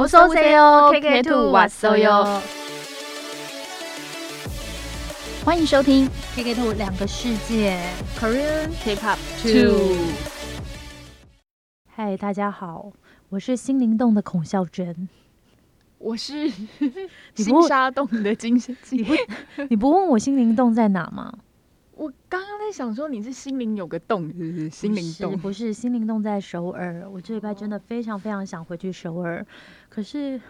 [0.00, 2.40] 我说：“谁哟？K K Two what so 哟？
[5.44, 7.76] 欢迎收听 K K Two 两个世界
[8.16, 9.96] Korean K Pop Two。”
[11.90, 12.92] 嗨，大家好，
[13.30, 15.08] 我是心灵洞的孔孝真，
[15.98, 16.48] 我是
[17.34, 18.98] 心沙洞的金贤姬。
[18.98, 19.14] 你不，
[19.70, 21.34] 你不问我心灵洞在哪吗？
[21.98, 24.70] 我刚刚在想说你是心灵有个洞，是不是？
[24.70, 27.04] 心灵洞不是心灵洞在首尔。
[27.12, 29.44] 我这礼拜真的非常非常想回去首尔，
[29.88, 30.40] 可是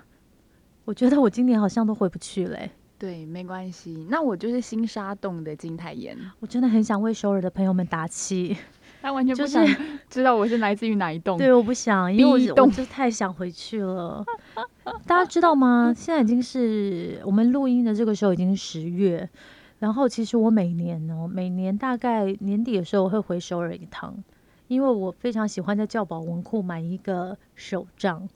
[0.84, 4.06] 我觉得我今年好像都回不去嘞、对，没关系。
[4.10, 8.54] 那我就是新沙洞的金泰妍，我真的很想为首尔的朋友们打气，
[9.00, 9.66] 他完全不就是想
[10.10, 11.38] 知道我是来自于哪一栋。
[11.38, 14.22] 对，我不想，因为我地洞我就太想回去了。
[15.06, 15.92] 大家知道吗？
[15.96, 19.26] 现在已经是我们录音的这个时候已经十月，
[19.78, 24.14] 然后其实我每年哦，每年大概年底的时候我会回首尔一趟，
[24.66, 28.28] 因为我非常喜欢在教保文库买一个手账。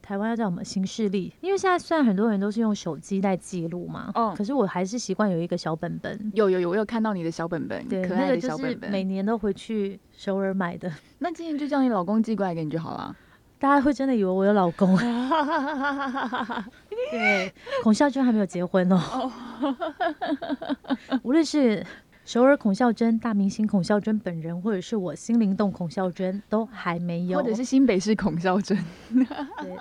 [0.00, 1.34] 台湾要叫什么新势力？
[1.42, 6.32] 因为现在虽然很多人都是用手机在记录嘛，嗯可是我还是习惯有一个小本本。
[6.34, 8.90] 有有有，我有看到你的小本本，对，可爱的小本本。
[8.90, 10.90] 每年都回去首尔买的。
[11.18, 13.14] 那今年就叫你老公寄过来给你就好了。
[13.58, 14.96] 大家会真的以为我有老公。
[17.10, 19.32] 对，孔孝真还没有结婚哦。
[21.22, 21.84] 无论是
[22.24, 27.38] 首尔孔孝真、大明星孔孝真本人，或者是我心灵洞孔孝真，都还没有。
[27.38, 28.76] 或者是新北市孔孝真，
[29.14, 29.26] 对，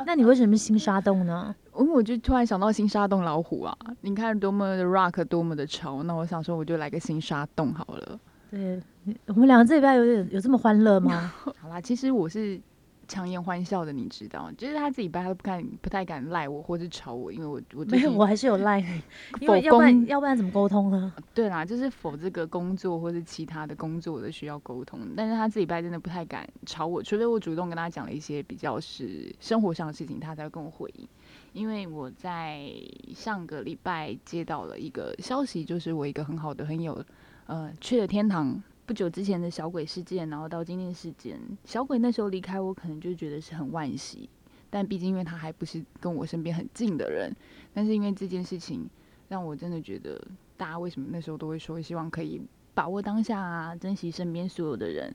[0.05, 1.53] 那你为什么是新沙洞呢？
[1.77, 8.19] 因为我就突然想到新沙洞老虎啊，你看多么的 rock，多么的潮，那我想说我就来个新沙洞好了。
[8.49, 8.81] 对，
[9.27, 11.33] 我们两个这礼拜有点有这么欢乐吗？
[11.59, 12.59] 好啦，其实我是
[13.07, 19.01] 强颜欢笑的，你知道，就是他自己掰，他都不敢不太敢赖我或是吵我，因为我我没有，我还是有赖你，
[19.39, 21.13] 因为否要不然要不然怎么沟通呢？
[21.33, 31.07] 对啦，就是否这个工作或是其他的工作的需要沟通，但是他自己掰真的不太敢吵我，除非我主动跟他讲了一些比较是生活上的事情，他才会跟我回应。
[31.53, 32.69] 因为我在
[33.15, 37.03] 上个礼拜接到了一个消息，就是我一个很好的朋友，
[37.47, 38.61] 呃，去了天堂。
[38.87, 44.29] 不久之前的小鬼事件，然后到今天事件，小鬼那时候离开我，可能就觉得是很惋惜。
[44.69, 47.35] 但毕竟因为他还不是跟我身边很近的人，
[47.73, 48.89] 但是因为这件事情，
[49.27, 50.17] 让我真的觉得
[50.55, 52.41] 大家为什么那时候都会说希望可以
[52.73, 55.13] 把握当下啊，珍惜身边所有的人。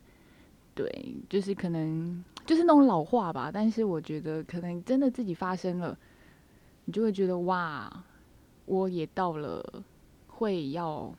[0.75, 0.87] 对，
[1.31, 5.99] 就是可能就是那种老话吧，但是我觉得可能真的自己发生了，
[6.85, 8.05] 你就会觉得哇，
[8.67, 9.83] 我也到了
[10.27, 11.15] 会要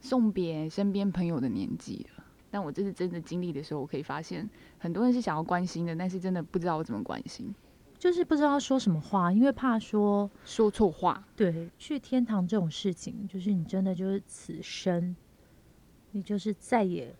[0.00, 2.24] 送别身边朋友的年纪了。
[2.50, 7.54] 但我这次真的经历的时候，我可以发现很多人是想要关心的，但是真的不知道我怎么关心，
[7.96, 11.24] 就是不知道说什么话，因为怕说说错话。
[11.36, 15.14] 对，去天堂这种事情，就是你真的就是此生，
[16.10, 17.14] 你就是再也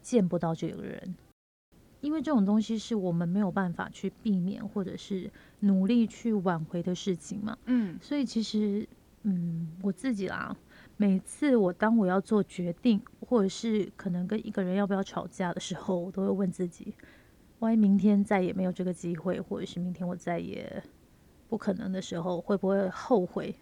[0.00, 1.14] 见不到这个人，
[2.00, 5.30] 因为这种东西是我们没有办法去避免，或者是
[5.60, 7.58] 努力去挽回的事情嘛。
[7.66, 8.88] 嗯，所以其实，
[9.24, 10.56] 嗯，我自己啦，
[11.00, 16.92] 每次我当我要做决定，或者是可能跟一个人要不要吵架的时候，我都会问自己：
[17.60, 20.82] 万一明天再也没有这个机会，或者是明天我再也
[21.48, 23.54] 不可能的时候，会不会后悔？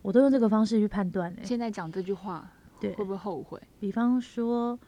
[0.00, 1.42] 我都用这个方式去判断、欸。
[1.42, 2.48] 现在讲这句话
[2.78, 3.60] 对会，不会后悔？
[3.80, 4.78] 比方说，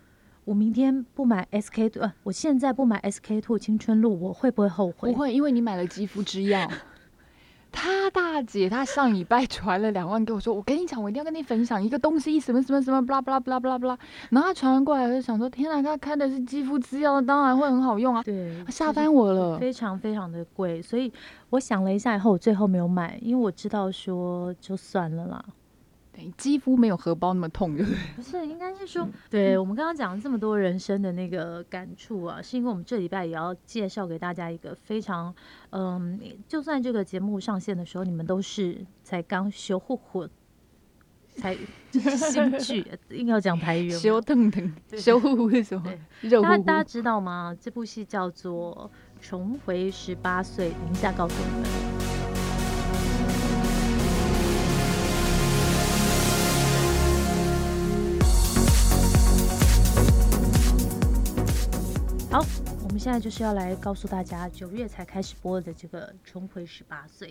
[0.45, 5.13] 我明天不买 SK two，呃，我现在不买 SK two 青春露，我会不会后悔？
[5.13, 6.71] 不会，因为你买了肌肤之钥。
[7.79, 13.99] 他大姐，她上礼拜传了两万给我说，我跟你讲，我一定要跟你分享一个东西，什么什么什么，巴拉巴拉巴拉巴拉巴拉。
[14.31, 19.59] 然后她传过来，我就想说，天哪，她开的是肌肤之钥，当然会很好用啊，对，吓翻我了。
[19.59, 21.13] 非常非常的贵，所以
[21.51, 25.45] 我想了一下以后，我最后没有买，因为我知道说就算了啦。
[26.19, 27.99] 对，肌肤没有荷包那么痛，对不对？
[28.17, 35.33] 不是，应该是说，对我们刚刚讲了这么多人生的那个感触啊，是因为我们这礼拜也要介绍给大家一个非常，
[35.71, 36.19] 嗯，
[36.49, 40.29] 就算这个节目上线的时候，你们都是才刚修护火，
[41.37, 41.57] 才
[41.93, 45.85] 就是新剧， 硬要讲台语有没有，修腾腾，修呼呼是什么
[46.21, 46.31] 对？
[46.31, 46.77] 肉乎乎大家大。
[46.79, 47.57] 家知道吗？
[47.61, 48.91] 这部戏叫做
[49.25, 51.98] 《重回十八岁》，等一下告诉你们。
[63.09, 67.29] 现在就是要来告诉大家，九月才开始播的这个《重回十八岁》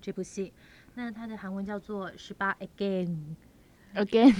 [0.00, 0.52] 这部戏，
[0.96, 3.36] 那它的韩文叫做《十八 Again
[4.04, 4.34] 》。Again,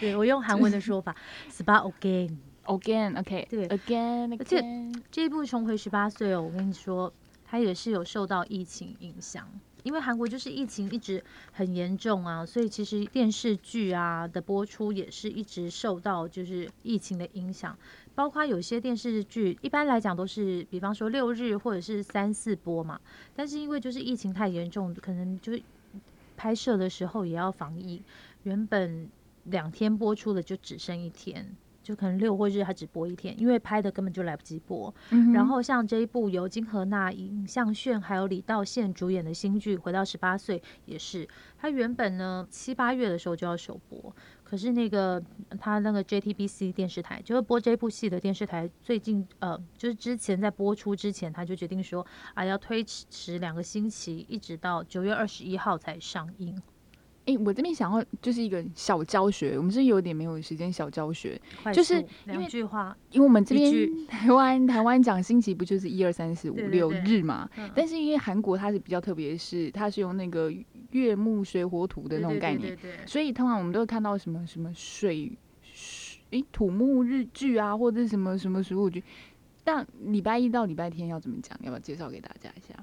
[0.00, 1.14] 对我用韩文的说法，
[1.48, 2.36] 十八 Again。
[2.64, 5.02] again, OK，对，again, 而且 again。
[5.08, 9.48] 这一部《重回十八岁》哦，我跟你说，它也是有受到疫情影响，
[9.88, 17.74] 因为韩国就是疫情一直很严重啊，所以其实电视剧啊的播出也是一直受到就是疫情的影响。
[18.14, 23.00] 包括有些电视剧，一般来讲都是，比方说六日或者是三四播嘛。
[23.34, 25.58] 但是因为就是疫情太严重，可能就
[26.36, 28.02] 拍摄的时候也要防疫，
[28.42, 29.08] 原本
[29.44, 31.56] 两天播出的就只剩一天。
[31.88, 34.94] 就可能六或日，他只播一天，因为拍的根本就来不及播。
[35.32, 41.26] 然后像这一部由金荷娜、尹相炫还有李道宪主演的新剧《回到十八岁》，也是
[41.56, 44.14] 他原本呢七八月的时候就要首播，
[44.44, 45.22] 可是那个
[45.58, 56.60] 他那个 JTBC 电视台就是播这部戏的电视台，最近呃就是之前在播出之前，他就决定说啊要推迟两个星期，一直到九月二十一号才上映。
[57.28, 61.38] 哎，我这边想要就是一个小教学，我们是有点没有时间小教学，
[61.74, 67.46] 就是两句话，因为我们这边台湾台湾讲星期不就是一二三四五六日嘛？
[67.74, 70.50] 但是因为韩国它是比较特别，是它是用那个
[70.92, 72.74] 月木水火土的那种概念，
[73.06, 75.30] 所以通常我们都会看到什么什么水
[76.30, 79.04] 诶土木日剧啊，或者什么什么水火剧。
[79.62, 81.54] 但礼拜一到礼拜天要怎么讲？
[81.62, 82.74] 要不要介绍给大家一下？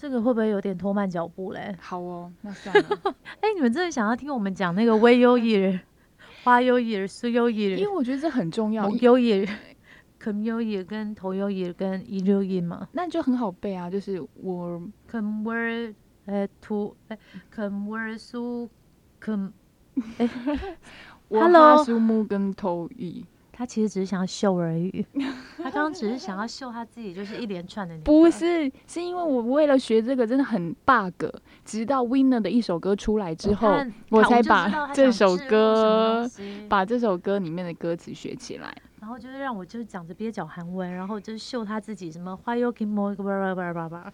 [0.00, 1.76] 这个会不会有点拖慢脚步嘞？
[1.78, 2.88] 好哦，那算了。
[3.42, 5.78] 哎，你们真的想要听我们讲那个微优艺、
[6.42, 7.76] 花优艺、苏优艺？
[7.76, 8.88] 因为我觉得这很重要。
[8.92, 9.46] 优艺、
[10.18, 13.90] 肯优艺跟头优艺跟一优艺嘛，那就很好背啊。
[13.90, 15.94] 就是我肯威
[16.24, 17.18] 呃图哎
[17.50, 18.66] 肯威苏
[19.18, 19.52] 肯
[20.16, 20.26] 哎，
[21.28, 23.22] 我 哈苏木跟头艺。
[23.60, 25.04] 他其实只是想要秀而已，
[25.58, 27.94] 他刚刚只是想要秀他自己，就是一连串的。
[27.98, 31.26] 不是，是因为我为了学这个真的很 bug，
[31.62, 33.68] 直到 Winner 的一首歌出来之后，
[34.08, 36.26] 我才把这首歌
[36.70, 38.74] 把这首歌里面的歌词学起来。
[38.98, 44.10] 然后就是让我就是讲着蹩脚韩文，然后就是秀他自己什么 Why you keep more 叭叭叭叭。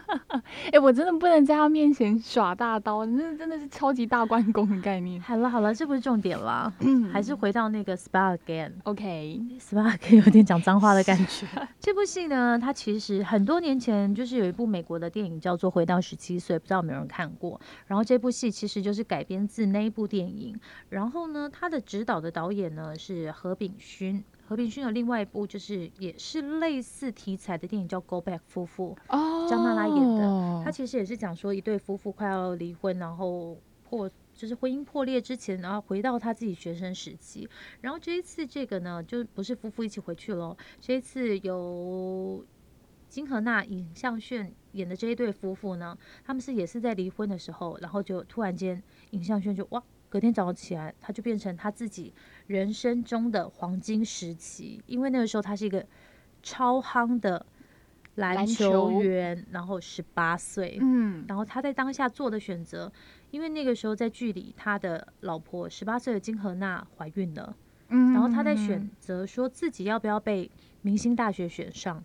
[0.72, 5.20] 哎，我真的不能在他面前耍大刀，那真的是超级大关公的概念。
[5.20, 6.72] 好了好了，这不是重点了，
[7.12, 8.72] 还是回到那个 Spa Again。
[8.84, 11.46] OK，Spa Again 有点讲脏话的感觉。
[11.80, 17.60] 这部戏呢，它其实很多年前就是有一部美国的电影叫做《回到十七岁》，不知道有没有人看过。
[17.86, 20.58] 然后这部戏其实就是改编自那一部电影。
[20.88, 24.22] 然后呢，它的指导的导演呢是何炳勋。
[24.52, 30.62] 何炳勋有另外一部，就是也是类似题材的电影，叫《Go Back》夫妇，哦张娜拉演的。
[30.62, 37.48] 他其实也是讲说一对夫妇快要离婚，然后破就是婚姻破裂之前，然后回到他自己学生时期。
[37.80, 42.44] 然后这一次这个呢，就不是夫妇一起回去了，这一次由
[43.08, 48.82] 金荷娜、尹相炫演的这一对夫妇呢，他们是也是在离婚的时候，然后就突然间
[49.12, 49.82] 尹相炫就哇。
[50.12, 52.12] 隔天早上起来，他就变成他自己
[52.46, 55.82] 人生中的黄金时期，因为那个时候他是一个
[56.42, 57.46] 超夯的
[58.16, 62.92] 篮球员，然后十八岁，嗯，然后他在当下做的选择，
[63.30, 67.56] 因为那个时候在剧里他的老婆十八岁的金荷娜怀孕了，
[67.88, 70.50] 嗯，然后他在选择说自己要不要被
[70.82, 72.04] 明星大学选上，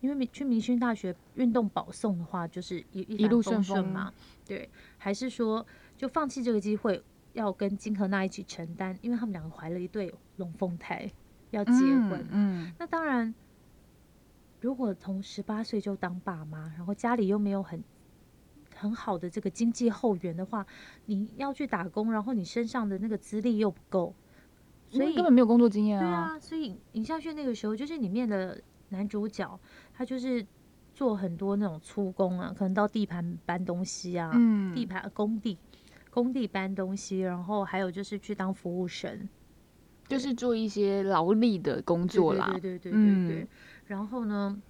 [0.00, 3.86] 因为去明星大学运动保送的话就是一一路顺风。
[3.86, 4.10] 嘛，
[4.46, 5.66] 对，还是说
[5.98, 7.02] 就放弃这个机会。
[7.34, 11.08] 要跟金荷娜一起承担，因为他们两个怀了一对龙凤胎，
[11.50, 12.26] 要结婚。
[12.30, 13.34] 嗯，那当然，
[14.60, 17.82] 如果从十八岁就当爸妈，然后家里又没有很
[18.74, 20.64] 很好的这个经济后援的话，
[21.06, 24.14] 你要去打工，然后你身上的那个资历又不够，
[24.88, 26.02] 所以根本没有工作经验啊。
[26.02, 28.60] 对啊，所以尹孝炫那个时候就是里面的
[28.90, 29.58] 男主角，
[29.92, 30.46] 他就是
[30.94, 34.30] 做很多那种粗工啊，可能到地盘搬东西啊，
[34.72, 35.58] 地盘工地。
[36.14, 39.28] 工地搬东西，然后还有就是去当服务生，
[40.06, 42.48] 就是做一些劳力的工作啦。
[42.52, 43.48] 对对对对对对。
[43.86, 44.62] 然后呢，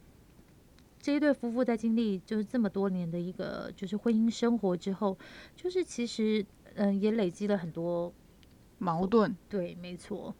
[0.98, 5.18] 这一对夫妇在经历就是这么多年的一个就是婚姻生活之后，
[5.54, 6.42] 就是其实
[6.76, 8.10] 嗯也累积了很多
[8.78, 9.36] 矛盾。
[9.46, 10.34] 对，没错。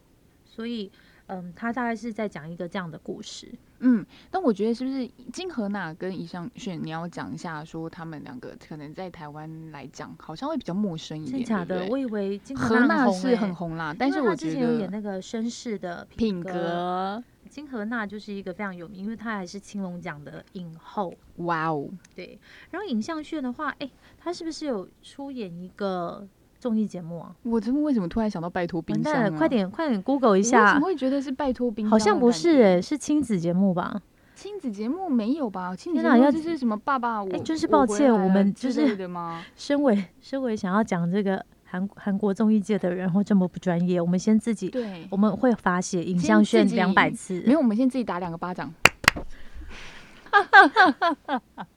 [0.47, 0.91] 所以
[1.27, 3.51] 嗯，他大概是在讲一个这样的故事。
[3.81, 11.39] 嗯，但我觉得是不是金荷娜跟尹相炫，你要讲一下，说他们两个可能在台湾来讲，好像会比较陌生一点。
[11.39, 11.87] 真假的？
[11.89, 17.23] 我以为金荷娜是很红啦，但是我之前有演那个绅士的品格。
[17.51, 21.15] 金荷娜就是一个非常有名，因为她还是青龙奖的影后。
[21.37, 21.89] 哇哦！
[22.15, 22.39] 对，
[22.71, 23.89] 然后尹相炫的话，哎，
[24.19, 26.27] 他是不是有出演一个？
[26.65, 27.31] 综艺节目啊！
[27.43, 29.37] 我这为什么突然想到拜托冰箱？
[29.37, 30.73] 快点快点，Google 一下。
[30.73, 31.91] 怎么会觉得是拜托冰箱？
[31.91, 34.01] 好像不是诶，是亲子节目吧？
[34.35, 35.77] 亲子节目没有吧？
[35.77, 37.31] 亲子节目就是什么爸爸我……
[37.35, 38.97] 哎，真是抱歉，我们就是？
[39.55, 48.73] 身为身为想要讲这个韩韩国综艺界的人，或这么不专业，我们先自己对，我们会罚写影像炫两百次，没有，我们先自己打两个巴掌。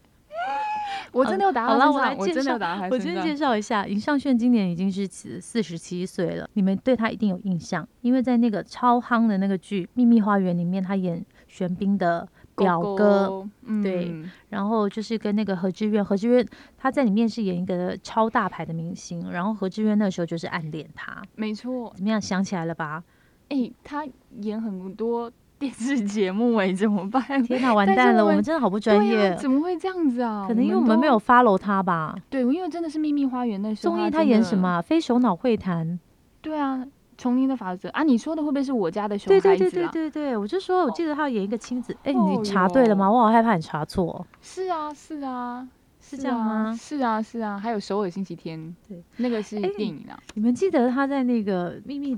[1.17, 2.59] 我真的有打好了，我来介绍我真的有。
[2.59, 2.87] 打。
[2.89, 13.47] 我今天介绍一下，尹尚炫今年已经是四十七岁了，你们对他一定有印象，因为在那个超夯的那个剧《秘密花园》里面，他演玄彬的表哥，
[13.81, 14.13] 对
[14.49, 16.45] 然后就是跟那个何志远，何志远
[16.77, 21.91] 他在里面是演一个超大牌的明星，然后何志远那时候就是暗恋他，没错。
[21.95, 22.21] 怎么样？
[22.21, 23.03] 想起来了吧？
[23.49, 24.05] 哎，他
[24.41, 27.41] 演很多电视节目，哎，怎么办？
[27.43, 29.35] 天哪，完蛋了，我们真的好不专对业啊，。
[29.35, 30.45] 怎么会这样子啊？
[30.47, 32.15] 可能因为我们没有 follow 他吧。
[32.29, 34.67] 对，因为真的是秘密花园那时候，综艺他演什么？
[34.69, 34.81] 啊？
[34.81, 35.99] 非首脑会谈。
[36.41, 36.85] 对啊，
[37.17, 39.89] 丛林的法则啊，你说的会不会是我家的熊对对对孩子啊？
[39.91, 41.95] 对对对，我就说，我记得他演一个亲子。
[42.03, 43.11] 哎，哦你查对了吗？
[43.11, 44.25] 我好害怕你查错。
[44.41, 45.67] 是啊，是啊，
[45.99, 52.15] 是这样吗是啊，是啊，还有首尔星期天，对，那个是哎电影啊，你们记得他在那个秘密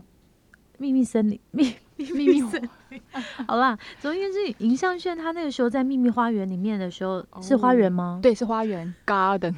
[0.77, 3.01] 秘密森林秘秘秘密森林？
[3.45, 8.19] 好啦，总而言之，尹相炫他那个时候在秘密花园里面的时候，是花园吗？
[8.23, 8.93] 对，是花园。
[9.05, 9.53] Garden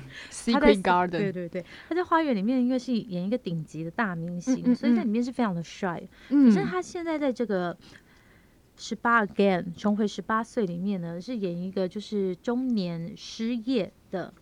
[0.51, 6.01] 他在 Secret Garden，对对对，他在花园里面应该是演一个顶级的大明星，嗯嗯所以在嗯里面是非常的帅。
[6.29, 6.51] 嗯。
[6.53, 7.77] 可是他现在在这个
[8.75, 14.33] 十八 again 重回十八岁里面呢，是演一个就是中年失业的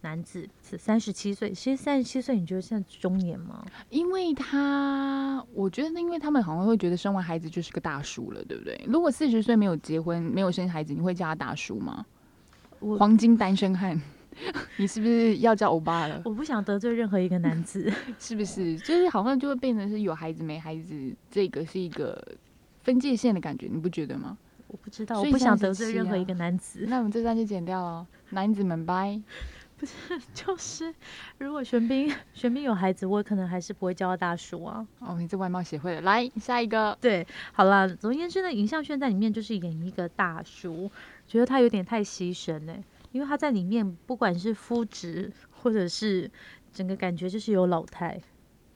[0.00, 1.50] 男子，是三十七岁。
[1.50, 3.64] 其实三十七岁，你觉得现在中年吗？
[3.90, 8.80] 因为他，我觉得，因为他们好像会觉得生完孩子就是个大叔了，对不对？
[8.86, 12.06] 如果四十岁没有结婚、没有生孩子，你会叫他大叔吗？
[12.98, 14.00] 黄金单身汉，
[14.78, 16.22] 你是不是要叫欧巴了？
[16.24, 17.92] 我不想得罪任何一个男子。
[18.20, 18.76] 是不是？
[18.78, 22.24] 就是好像就会变成是有孩子没孩子，这个是一个
[22.82, 24.38] 分界线的感觉，你不觉得吗？
[24.68, 26.84] 我不知道，我不想得罪任何啊一个男子。
[26.88, 29.18] 那我们这段就剪掉了，男子们拜。
[30.34, 30.92] 就是
[31.38, 34.86] 如果玄彬玄彬有孩子，我可能还是不会叫他大叔啊。
[34.98, 36.96] 哦，你这外貌协会的，来下一个。
[37.00, 40.90] 对，好啦，总而言之呢，尹相炫在里面就是演一个大叔，
[41.26, 42.76] 觉得他有点太牺牲了、
[43.12, 46.30] 因为他在里面不管是肤质或者是
[46.72, 48.20] 整个感觉就是有老态，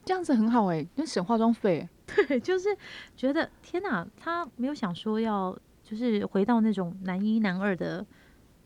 [0.05, 1.87] 这样子很好哎、因为省化妆费。
[2.27, 2.69] 对，就是
[3.15, 8.05] 觉得天哪，他没有想说要就是回到那种男一男二的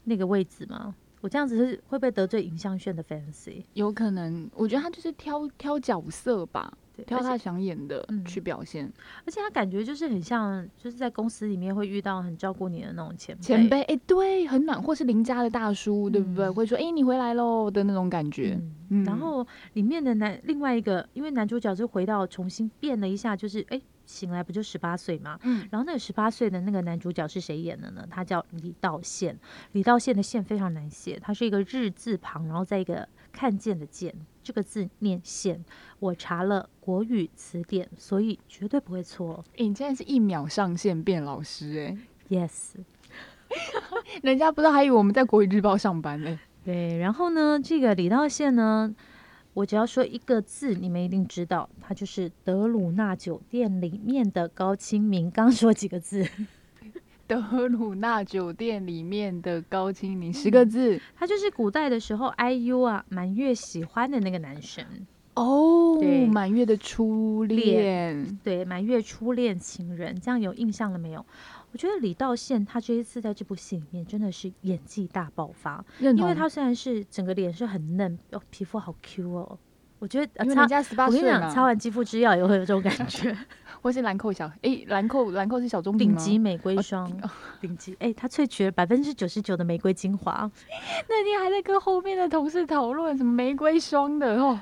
[0.04, 0.96] 那个位置吗？
[1.22, 3.64] 我这样子是会不会得罪尹相炫的 fans？
[3.74, 8.92] 有可能，我觉得他就是挑挑角色吧，挑他想演的嗯去表现。
[9.26, 13.42] 而且他感觉就是很像，就是在公司里面会遇到很照顾你的那种前辈。
[13.44, 16.46] 前辈，哎、对，很暖，或是邻家的大叔，对不对？
[16.46, 18.60] 嗯会说，哎、你回来喽的那种感觉。
[19.06, 25.38] 然后里面的男另外一个，因为男主角就回到重新变了一下，就是哎醒来不就十八岁吗？
[25.44, 28.08] 嗯，然后那个十八岁的那个男主角是谁演的呢？
[28.10, 29.38] 他叫李道宪。
[29.74, 33.06] 李道宪的宪非常难写，他是一个日字旁，然后在一个
[33.38, 35.64] 看见的见，这个字念线。
[36.00, 39.46] 我查了国语词典，所以绝对不会错。
[39.52, 41.96] 哎、你现在是一秒上线变老师、
[42.32, 42.74] 哎，Yes。
[44.24, 48.96] 人家不知道还以为我们在国语日报上班呢、对，然后呢，这个李道宪呢，
[49.54, 55.30] 我只要说一个字，你们一定知道，他就是德鲁纳酒店里面的高清明。
[55.30, 56.28] 刚说几个字？
[57.28, 64.86] 德鲁纳酒店里面的高清你十个字他就是古代的时候，IU 啊满月喜欢的那个男神，
[65.34, 71.26] 哦满月的初恋，对，满月初恋情人，这样有印象了没有？
[71.74, 79.60] 我觉得李道宪他这一次在这部戏里面真的是演技大爆发，因为他虽然是整个脸是很嫩，哦，皮肤好 Q 哦，
[80.00, 83.36] 我觉得、因为人家十八岁我跟你讲，擦，完肌肤之药也会有这种感觉。
[83.88, 86.18] 或是兰蔻小，哎、兰蔻兰蔻是小棕瓶吗？
[86.18, 87.10] 顶级玫瑰哦霜。
[87.62, 90.52] 顶 级哎，它萃取了百分之九十九的玫瑰精华，
[91.08, 94.60] 那天还在跟后面的同事讨论什么玫瑰霜的哦，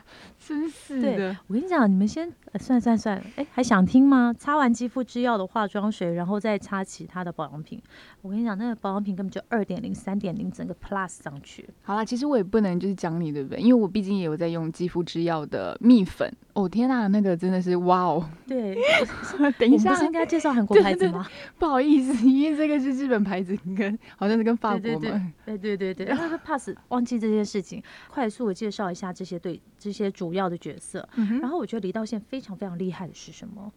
[0.47, 4.31] 真是的，我跟你讲，你们先、呃、算算算了，哎，还想听吗？
[4.37, 7.81] 擦完肌肤之药的化妆水，然后再擦其他的保养品。
[8.21, 11.67] 我跟你讲，那个保养品根本就二点零、三点零，整个 plus 上去。
[11.81, 13.59] 好啦，其实我也不能就是讲你对不对？
[13.59, 16.31] 因为我毕竟也有在用肌肤之钥的蜜粉。
[16.53, 18.29] 哦天呐，那个真的是哇哦！
[18.47, 18.75] 对，
[19.59, 21.27] 等一下我们不是应该介绍韩国牌子吗？
[21.59, 25.33] 不好意思，因为这个是日本牌子，跟好像是跟法国嘛。
[25.45, 31.07] 对对对对对， 那个 pass 忘记这件事情，快速的介绍一下这些对这些主要的角色。
[31.15, 33.71] 嗯然后我觉得李道宪非常非常厉害的是什么？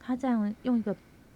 [0.00, 0.94] 他这样用一个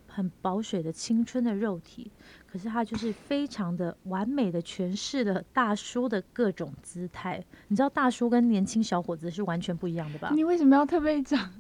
[0.09, 2.11] 很保水的青春的肉体，
[2.51, 7.43] 可是他就是非常的完美的诠释了大叔的各种姿态。
[7.69, 10.31] 你知道大叔跟年轻小伙子是完全不一样的吧？
[10.35, 11.51] 你为什么要特别讲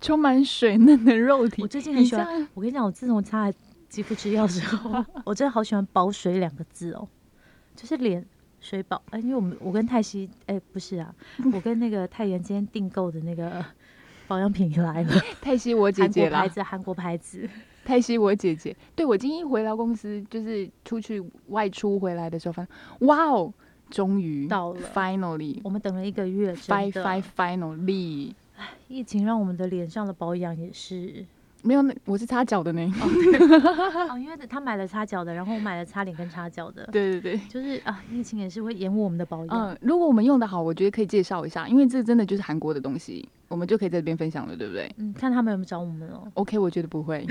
[0.00, 1.62] 充满水嫩的肉体？
[1.62, 3.54] 我最近很喜欢我跟你讲，我自从擦了
[3.88, 7.08] 肌肤之钥之后， 我真的好喜欢“保水”两个字哦，
[7.76, 8.24] 就是脸
[8.60, 9.00] 水宝。
[9.10, 11.14] 哎，因为我们我跟泰熙，哎，不是啊，
[11.52, 13.64] 我跟那个太原今天订购的那个
[14.28, 17.48] 保养品来了， 泰熙我姐姐啦国牌，子，韩国牌子。
[17.82, 18.76] 泰熙我姐姐。
[18.94, 23.52] 对我今天一回到公司，就是出去外出回来的时候，发现哇哦，
[23.88, 28.32] 终于到了，finally，我们等了一个月，真 fi 的 fi finally，
[28.86, 31.24] 疫情让我们的脸上的保养也是
[31.62, 32.80] 没有那我是擦脚的呢。
[34.10, 39.48] 哦，因为他买了擦脚的，然后我买了擦脸跟擦脚的，对对对，就是啊，疫情也是会延误我们的保养。
[39.48, 46.26] 嗯，如果我们用的好，我觉得可以介绍一下，因为这真的就是韩国的东西，我们就可以在这边分享了，对不对嗯，看他们有没有找我们哦。
[46.34, 47.26] ？OK，我觉得不会。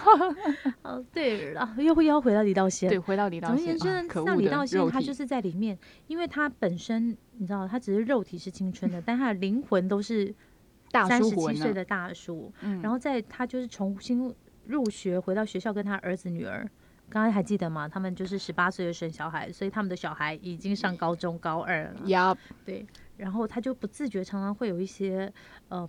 [0.82, 2.88] 哦，对了，又会要回到李道宪。
[2.88, 10.34] 对，回到李道宪总而言，之啊呢，可恶的像李道宪肉体他就是在里面，因为他本身你知道，他只是肉体是青春的，但他的灵魂都是
[10.90, 11.22] 大三。
[11.22, 12.52] 十七岁的大叔。
[12.62, 14.34] 嗯然后在他就是重新
[14.66, 16.68] 入学，回到学校跟他儿子女儿。
[17.08, 17.88] 刚刚还记得吗？
[17.88, 22.08] 他们就是十八岁就生小孩，所以他们的小孩已经上高中高二了。
[22.08, 25.32] 呀，对，然后他就不自觉常常会有一些
[25.70, 25.88] 嗯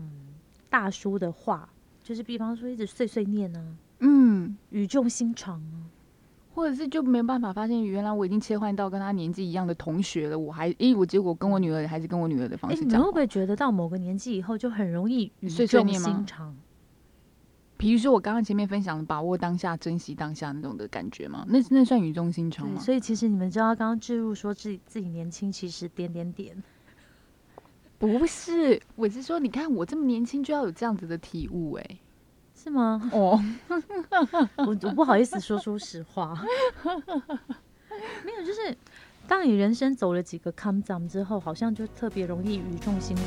[0.68, 1.70] 大叔的话，
[2.02, 5.86] 就是比方说一直碎碎念啊，嗯，语重心长啊。
[6.54, 12.98] 或者是就没有办法发现，原来我已经切换到跟他年纪一样的同学了，我还，诶，我结果跟我女儿还是跟我女儿的方哎，式讲话。
[12.98, 16.56] 你们会不会觉得到某个年纪以后就很容易语重心长？
[17.78, 21.46] 比如说我刚刚前面分享的把握当下、珍惜当下那种的感觉吗？
[21.48, 22.82] 那那算语重心长对，吗？
[22.82, 26.62] 所以其实你们知道，刚刚置入说自己自己年轻，其实点点点。
[27.98, 32.00] 不是，我是说，你看我这么年轻就要有这样子的体悟、诶。
[32.64, 33.10] 是吗？
[33.12, 33.44] 哦，
[34.58, 36.40] 我我不好意思说出实话，
[38.24, 38.78] 没有，就是
[39.28, 43.26] 当你人生走了几个 come down 之后，好像就特别容易语重心长。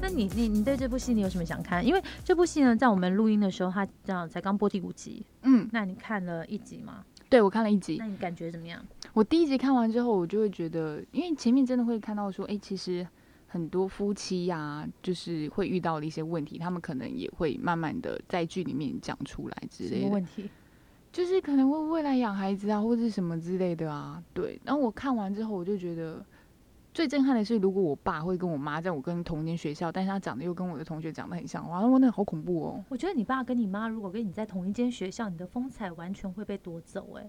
[0.00, 1.84] 那你你你对这部戏你有什么想看？
[1.84, 5.26] 因为这部戏呢，在我们录音的时候，它这样才刚播第五集。
[5.42, 7.04] 嗯，那你看了一集吗？
[7.34, 8.80] 对我看了一集那，你感觉怎么样？
[9.12, 13.04] 我第一集看完之后，我就会觉得，因为前面真的会看到说，哎，其实
[13.48, 20.48] 很多夫妻呀、就是会遇到的一些问题，他们可能也会慢慢的在剧里面讲出来之什类的，么问题？
[21.10, 24.60] 就是可能会未来养孩子啊，或者什么之类的啊，对。
[24.64, 26.24] 然后我看完之后，我就觉得
[26.94, 32.84] 最震撼的是，如果我爸会跟我妈在我跟同间学校，但是他长得又跟我的同学长得很像，哇，那那好恐怖哦。
[32.88, 37.28] 我觉得你爸跟你妈如果跟你在同一间学校，你的风采完全会被夺走哎、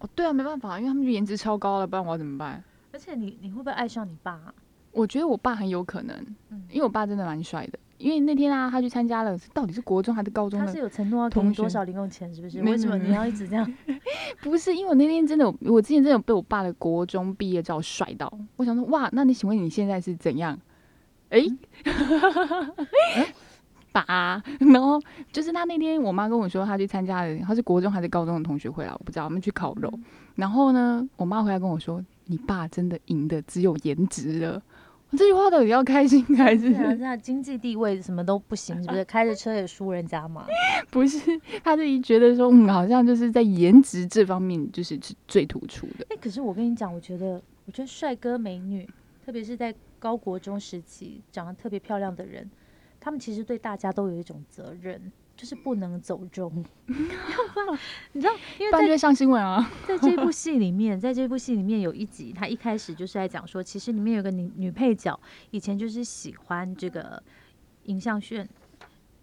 [0.00, 2.62] 哦，对啊，没办法，因为他们就颜值超高了，不然我要怎么办？
[2.92, 4.54] 而且你你会不会爱上你爸啊、
[4.92, 6.14] 我觉得我爸很有可能，
[6.50, 7.78] 嗯因为我爸真的蛮帅的。
[7.98, 10.78] 因为那天啊，他去参加了，到底是国中还是高中的他是？
[10.78, 12.62] 有承诺要给你同多少零用钱，是不是？
[12.62, 13.74] 为什么你要一直这样？
[14.40, 18.32] 不是，因为我那天真的，我之前真的有被我爸的国中毕业照帅到。
[18.56, 20.58] 我想说，哇，那你请问你现在是怎样？
[21.30, 21.46] 诶，
[23.92, 25.00] 爸，然后
[25.32, 29.92] 就是他那天我妈跟我说，他去参加了，他是国中还是高中的同学会啊，我不知道，我们去烤肉。
[30.36, 34.62] 然后呢，我妈回来跟我说，你爸真的赢的只有颜值了。
[35.10, 39.04] 我这句话到底要开心还是对啊，这样经济地位什么都不行，是不是？
[39.04, 40.46] 开着车也输人家嘛。
[40.90, 41.18] 不是？
[41.64, 46.06] 他自己觉得说，嗯，好像就是在颜值这方面就是是最突出的。
[46.10, 48.88] 哎、可是我跟你讲，我觉得，我觉得帅哥美女，
[49.24, 52.48] 特别是在高国中时期长得特别漂亮的人，
[53.00, 56.52] 他们其实对大家都有一种责任，就是不能走中。
[58.12, 59.70] 你知道，因为在上新闻啊。
[59.86, 65.18] 在这部戏里面，在这部戏里面有一集，他一开始就是在讲说，其实里面有个女女配角，
[65.52, 67.22] 以前就是喜欢这个
[67.84, 68.46] 尹相炫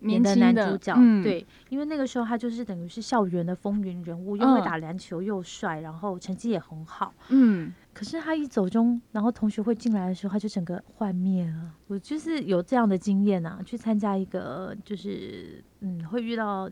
[0.06, 7.14] 年轻的男主角，嗯对，因为那个时候他就是等于是校园的风云人物，又会嗯打篮球，又帅，然后成绩也很好。
[7.30, 11.72] 嗯，可是他一走中，然后同学会进来的时候，他就整个幻灭了。
[11.88, 16.70] 我就是有这样的经验啊，去参加一个就是嗯会遇到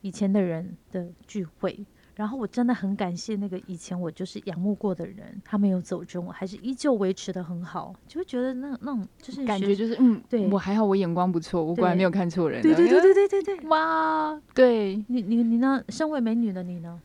[0.00, 1.84] 以前的人的聚会，
[2.18, 12.60] 然后我真的很感谢那个以前我就是仰慕过的人，他没有走中，我还是依旧维持的很好，就会觉得那那种就是感觉就是嗯，对我还好，我眼光不错，我果然没有看错人。
[12.60, 13.60] 对对对，对对对对。
[13.70, 15.80] 哇，对，你你你呢？
[15.90, 16.98] 身为美女的你呢？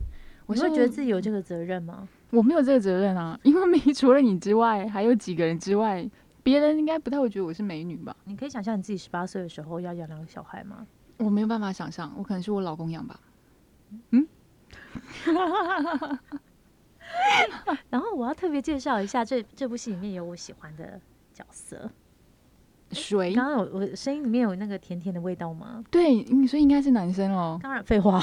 [0.47, 2.07] 我会觉得自己有这个责任吗？
[2.31, 6.09] 我没有这个责任啊，因为没除了你之外，还有几个人之外，
[6.41, 8.15] 别人应该不太会觉得我是美女吧？
[8.25, 10.87] 你可以想象你自己十八岁的时候要养两个小孩吗？
[11.17, 13.19] 我没有办法想象，我可能是我老公养吧。
[17.89, 20.99] 然后我要特别介绍一下，这这部戏里面有我喜欢的
[21.33, 21.89] 角色。
[22.91, 25.83] 谁，刚刚有我声音里面有那个甜甜的味道吗？
[25.89, 27.59] 对，嗯所以应该是男生哦。
[27.61, 28.21] 当然废话，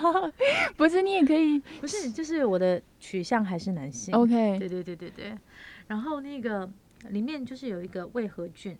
[0.76, 1.58] 不是，你也可以。
[1.80, 4.14] 不是，就是我的取向还是男性。
[4.14, 5.38] OK，对对对对对。
[5.86, 6.68] 然后那个
[7.08, 8.76] 里面就是有一个魏和俊，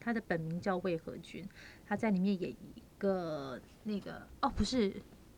[0.00, 1.46] 他的本名叫魏和俊，
[1.86, 4.90] 他在里面演一个那个哦不是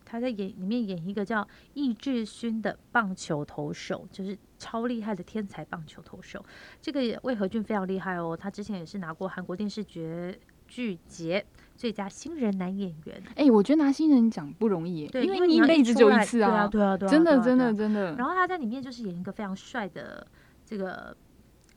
[0.06, 6.42] 他在演里面演一个叫易志勋的棒球投手，就是超厉害的天才棒球投手。
[6.80, 10.38] 这个魏和俊非常厉害哦，他之前也是拿过韩国电视剧
[10.68, 11.44] 剧节
[11.76, 13.22] 最佳新人男演员。
[13.34, 18.14] 哎、我觉得拿新人奖不容易因为你一辈子就一次对啊，对啊，对啊，真的真的真的。
[18.14, 20.26] 然后他在里面就是演一个非常帅的
[20.64, 21.14] 这个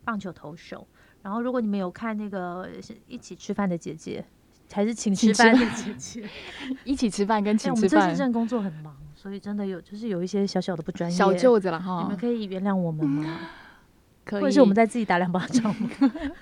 [0.05, 0.87] 棒球投手。
[1.21, 2.69] 然后如果你们有看那个
[3.07, 4.23] 一起吃饭的姐姐，
[4.71, 6.29] 还是请请吃吃饭的姐姐，
[6.85, 13.39] 一起吃饭跟哎，请吃饭我们这次，正工作很忙，所以真的有就是有一些小小的不专业，小舅子了哈你哈们，可以原谅我们吗？
[14.25, 14.41] 可以。
[14.41, 15.89] 或者是我们再自己打两巴掌吗？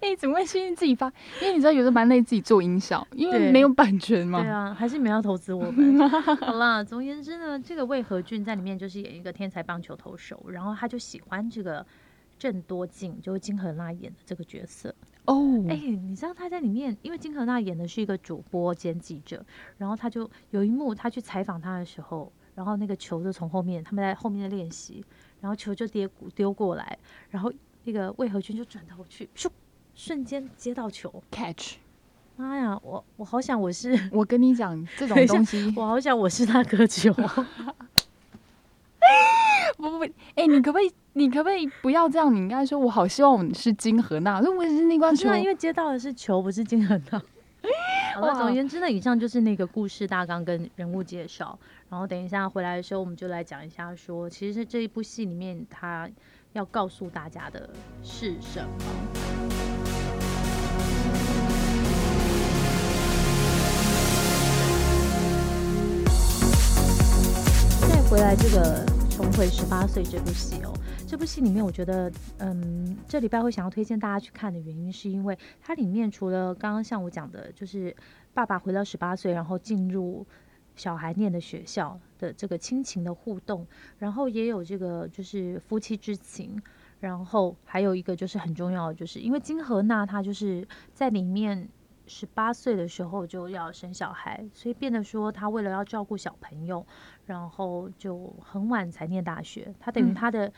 [0.00, 1.12] 哎、怎么会是自己发？
[1.40, 4.40] 因为你知道有时候蛮累自己做音效，因为对没有版权嘛。
[4.40, 6.08] 对啊，还是你们要投资我们。
[6.40, 11.84] 好啦，总而言之呢，这个魏和俊在里面就是演一个天才棒球投手，然后他就喜欢这个
[12.38, 14.94] 郑多静，就是金荷娜演的这个角色。
[15.26, 15.34] 哦，
[15.68, 19.44] 哎、你知道他在里面，因为金荷娜演的是一个主播兼记者，
[19.76, 25.04] 然后他就有一幕，他去采访他的时候，然后那个球就从后面，他们在后面的练习，
[25.40, 26.98] 然后球就跌丢过来，
[27.28, 27.52] 然后
[27.84, 29.48] 那个魏和军就转头去，咻，
[29.94, 31.22] 瞬间接到球。
[31.30, 31.74] catch！
[32.36, 37.12] 妈呀，我我好想我是，我跟你讲，这种 东西我好想我是他哥球。
[39.76, 40.04] 不不不，
[40.34, 42.34] 哎、你可不可以，你可不可以不要这样？
[42.34, 47.22] 你应该说，我好希望我们是金荷娜，我也是那关球因为接到的是球，不是金和娜。
[48.14, 51.58] 好了，总而言之呢，以上就是那个故事大纲跟人物介绍。
[51.88, 56.08] 然后等一下回来的时候，我们就来讲一下说，其实这一部戏里面他
[56.52, 57.68] 要告诉大家的
[58.02, 58.68] 是什么。
[67.88, 68.84] 再回来这个
[69.18, 70.72] 重回十八岁这部戏哦，
[71.04, 77.92] 这部戏里面，我觉得，嗯，这礼拜会想要推荐大家去看的原因，是因为它里面除了刚刚像我讲的，就是
[78.32, 80.24] 爸爸回到十八岁，然后进入
[80.76, 83.66] 小孩念的学校的这个亲情的互动，
[83.98, 86.62] 然后也有这个就是夫妻之情，
[87.00, 91.68] 然后还有一个就是很重要的，就是因为金荷娜她就是在里面。
[92.10, 96.86] 十八岁的时候就要生小孩，所以变得说她为了要照顾小朋友，
[97.28, 99.72] 然后就很晚才念大学。
[99.78, 100.50] 他等于他的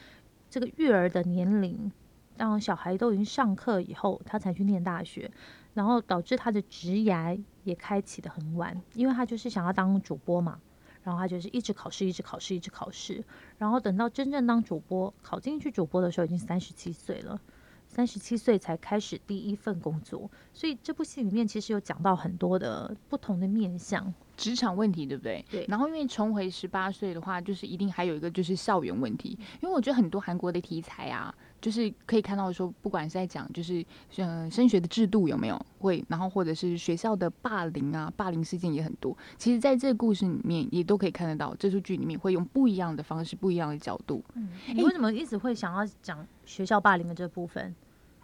[0.48, 1.90] 这个育儿的年龄，
[2.37, 5.28] 当小孩都已经上课以后，他才去念大学，
[5.74, 10.61] 然后导致他的职涯也开启的很晚，因为他就是想要当主播嘛。
[11.02, 13.24] 然后他就是一直考试，一直考试，一直考试，
[13.59, 17.40] 然后等到真正当主播，考进去主播的时候，已经三十七岁了。
[17.88, 24.14] 三十七岁才开始第一份工作，所以这部戏里面其实有讲到很多的不同的面向。
[24.40, 25.44] 职场问题，对不对？
[25.50, 33.85] 对然后因为重回十八岁的话，就是一定还有一个就是校园问题，因为我觉得很多韩国的题材啊，就是可以看到说，不管是在讲就是
[34.16, 39.14] 嗯升学的制度有没有会，然后或者是学校的霸凌啊，霸凌事件也很多。
[39.37, 44.24] 其实在这个故事里面也都可以看得到，这出剧里面会用不一样的方式、不一样的角度。
[44.35, 47.74] 嗯你为什么一直会想要讲学校霸凌的这部分？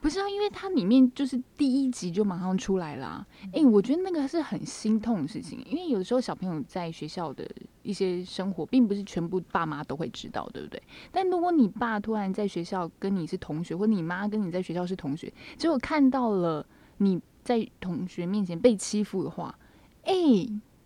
[0.07, 7.45] 不是啊，因为它里面就是第一集就马上出来啦、哎、我觉得那个是很心痛的事情，因为有的时候小朋友在学校的
[7.83, 10.81] 一些生活，并不是全部爸妈都会知道，对不对？
[11.11, 16.65] 但如果你爸突然在学校跟你是同学，或你妈跟你在学校是同学，结果看到了
[16.99, 19.59] 你在同学面前被欺负的话，
[20.05, 20.15] 哎、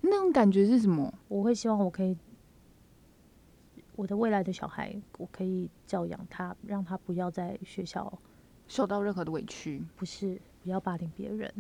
[0.01, 1.13] 那种感觉是什么？
[1.29, 2.17] 我会希望我可以，
[3.97, 8.11] 我的未来的小孩，我可以教养他，让他不要在学校
[8.71, 11.53] 受到任何的委屈，不是不要霸凌别人，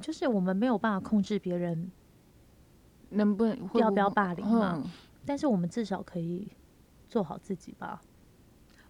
[0.00, 1.92] 就是我们没有办法控制别人，
[3.10, 4.90] 能不能会要不要霸凌嘛嗯
[5.26, 6.48] 但是我们至少可以
[7.06, 8.00] 做好自己吧。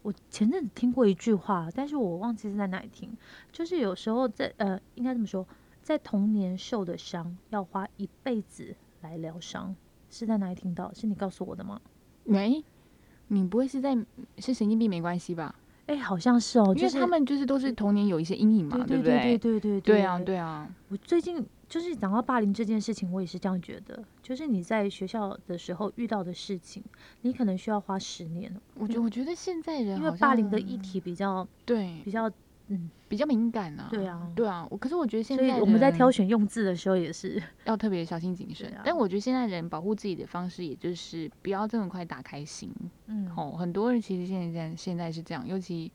[0.03, 3.11] 我前阵子听过一句话，但是我忘记是在哪里听，
[3.51, 5.45] 就是有时候在呃，应该这么说，
[5.83, 9.75] 在童年受的伤，要花一辈子来疗伤，
[10.09, 10.95] 是在哪里听到？
[10.95, 11.81] 是你告诉我的吗？
[12.23, 12.65] 没，
[13.27, 13.99] 你不会是在
[14.39, 15.57] 是神经病没关系吧？
[15.91, 19.39] 哎、好像是哦，就是因为他们就是都是童年有一些阴影嘛，对不对对？
[19.39, 26.81] 对对对对啊，对啊，我最近就是讲到霸凌这件事情，我也是这样觉得，就是你在学校的时候遇到的事情，
[27.23, 32.01] 你可能需要花十年，我觉我觉得现在人因为霸凌的议题比较对。
[32.05, 32.31] 比较
[32.73, 38.83] 嗯，比较敏感啊，对啊对啊，我可是我觉得现所以在我们在人挑选用字的时候也是， 要特别小心谨慎对啊。
[38.85, 42.73] 但我觉得现在人保护自己的方式，也就是不要这么快打开心。
[43.07, 45.91] 嗯，哦，很多人其实现在现在是这样，尤其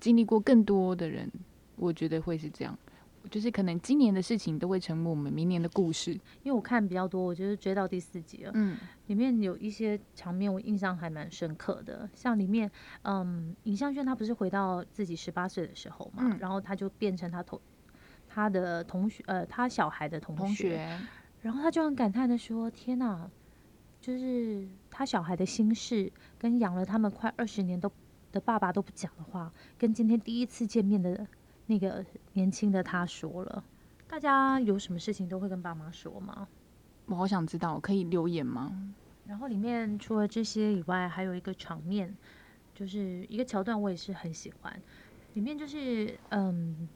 [0.00, 1.30] 经历过更多的人，
[1.76, 2.76] 我觉得会是这样。
[3.30, 6.12] 就是可能今年的事情都会成为我们明年的故事。
[6.42, 12.70] 因为我看比较多，我就是追到第四集了，嗯，里面有一些场面我印象还蛮深刻的，像里面，
[13.02, 17.60] 嗯，尹相轩他不是回到自己十八岁的时候嘛，嗯然后他就变成他同，
[18.28, 20.98] 他的同学，呃，他小孩的同同学，
[21.42, 23.30] 然后他就很感叹的说：“天哪，
[24.00, 27.90] 就是他小孩的心事，跟养了他们快二十年都
[28.32, 31.26] 的爸爸都不讲的话，跟今天第一次见面的
[31.66, 33.64] 那个年轻的他说了。
[34.08, 36.46] 大家有什么事情都会跟爸妈说吗？
[37.06, 38.94] 我好想知道，可以留言吗？
[39.26, 42.16] 然后里面除了这些以外，还有一个场面，
[42.74, 44.80] 就是一个桥段，我也是很喜欢。
[45.34, 46.88] 里面就是嗯，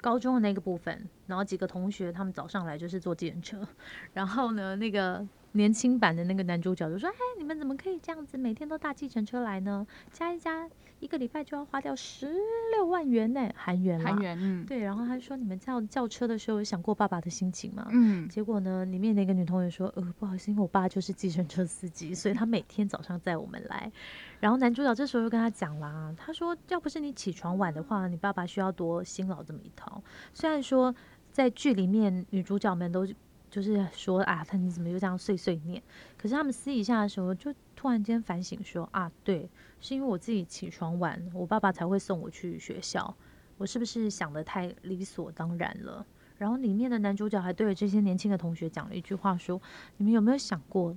[0.00, 3.66] 高中的那个部分，然后几个同学他们早上来就是坐计程车，
[4.12, 5.24] 然后呢，那个
[5.56, 9.86] 年轻版的那个男主角就说：“哎，你们怎么可以这样子，每天都搭计程车来呢？
[10.12, 12.26] 加一加。”一个礼拜就要花掉十
[12.74, 14.78] 六万元呢，韩元韩元，嗯，对。
[14.78, 18.26] 然后他说：“你们叫叫车的时候有想过爸爸的心情吗？”嗯。
[18.30, 23.92] 结果呢，里面那个女同学说：“呃，不好意思，因为我爸就是计程车司机，所以他每天早上载我们来。”
[24.40, 30.02] 然后男主角这时候又跟他讲啦：“他说，要不是你起床晚的话，你爸爸需要多辛劳这么一套。
[30.32, 30.94] 虽然说
[31.30, 33.06] 在剧里面女主角们都
[33.50, 35.82] 就是说啊，他你怎么又这样碎碎念？
[36.18, 43.14] 可是他们私底下的时候就突然间反省说啊，对。”是因为我自己起床晚，我爸爸才会送我去学校。
[43.58, 46.04] 我是不是想的太理所当然了？
[46.38, 49.60] 然后里面的男主角还对着这些年轻的同学讲了一句话，说
[49.98, 50.96] ：“你们有没有想过，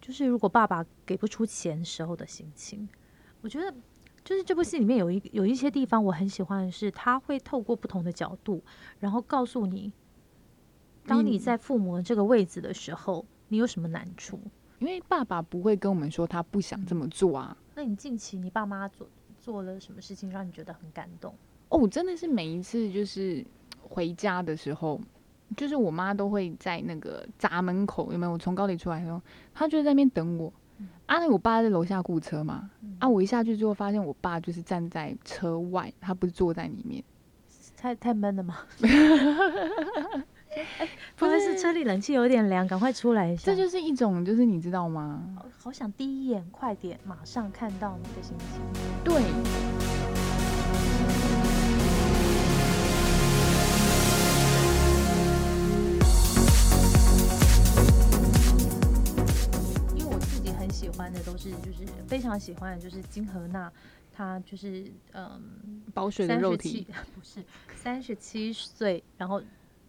[0.00, 2.88] 就是如果爸爸给不出钱时候的心情？”
[3.42, 3.72] 我觉得，
[4.24, 8.62] 就是这部戏里面有一有一些地方我很喜欢是，他会透过不同的角度，
[8.98, 9.92] 然后告诉你，
[11.10, 14.38] 当你在父母这个位置的时候，你有什么难处。
[14.78, 17.56] 因为爸爸不会跟我们说他不想这么做啊。
[17.74, 19.06] 那你近期你爸妈做
[19.40, 21.34] 做了什么事情让你觉得很感动？
[21.68, 23.44] 哦，真的是每一次就是
[23.82, 25.00] 回家的时候，
[25.56, 28.32] 就是我妈都会在那个闸门口有没有？
[28.32, 29.20] 我从高铁出来的时候，
[29.52, 30.52] 她就在那边等我。
[31.06, 32.70] 啊，那我爸在楼下雇车嘛。
[33.00, 37.02] 啊，我一下去之后发现我爸就是站在车外，他不是坐在里面。
[37.76, 38.58] 太太闷了吗？
[40.78, 43.44] 哎，不会是车里冷气有点凉，赶快出来一下。
[43.46, 45.22] 这就是一种，就是你知道吗？
[45.58, 48.60] 好想第一眼快点，马上看到你的心情。
[49.04, 49.22] 对。
[59.96, 63.72] 因为我自己很喜欢的都是，就是非常喜欢的就是金荷娜，
[64.12, 67.44] 她就是嗯，保水的肉体，不是
[67.76, 69.40] 三十七岁，然后。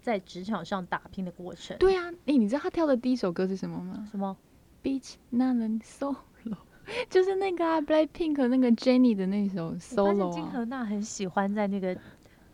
[0.01, 1.77] 在职场上打拼的过程。
[1.77, 4.07] 对啊，哎，你知道他跳的第一首歌是什么吗？
[4.09, 4.35] 什么
[4.83, 6.15] ？Beach None Solo，
[7.09, 11.97] 就是那个啊，Blackpink 那个 Jennie 的那首 Solo 金荷娜很喜欢在那个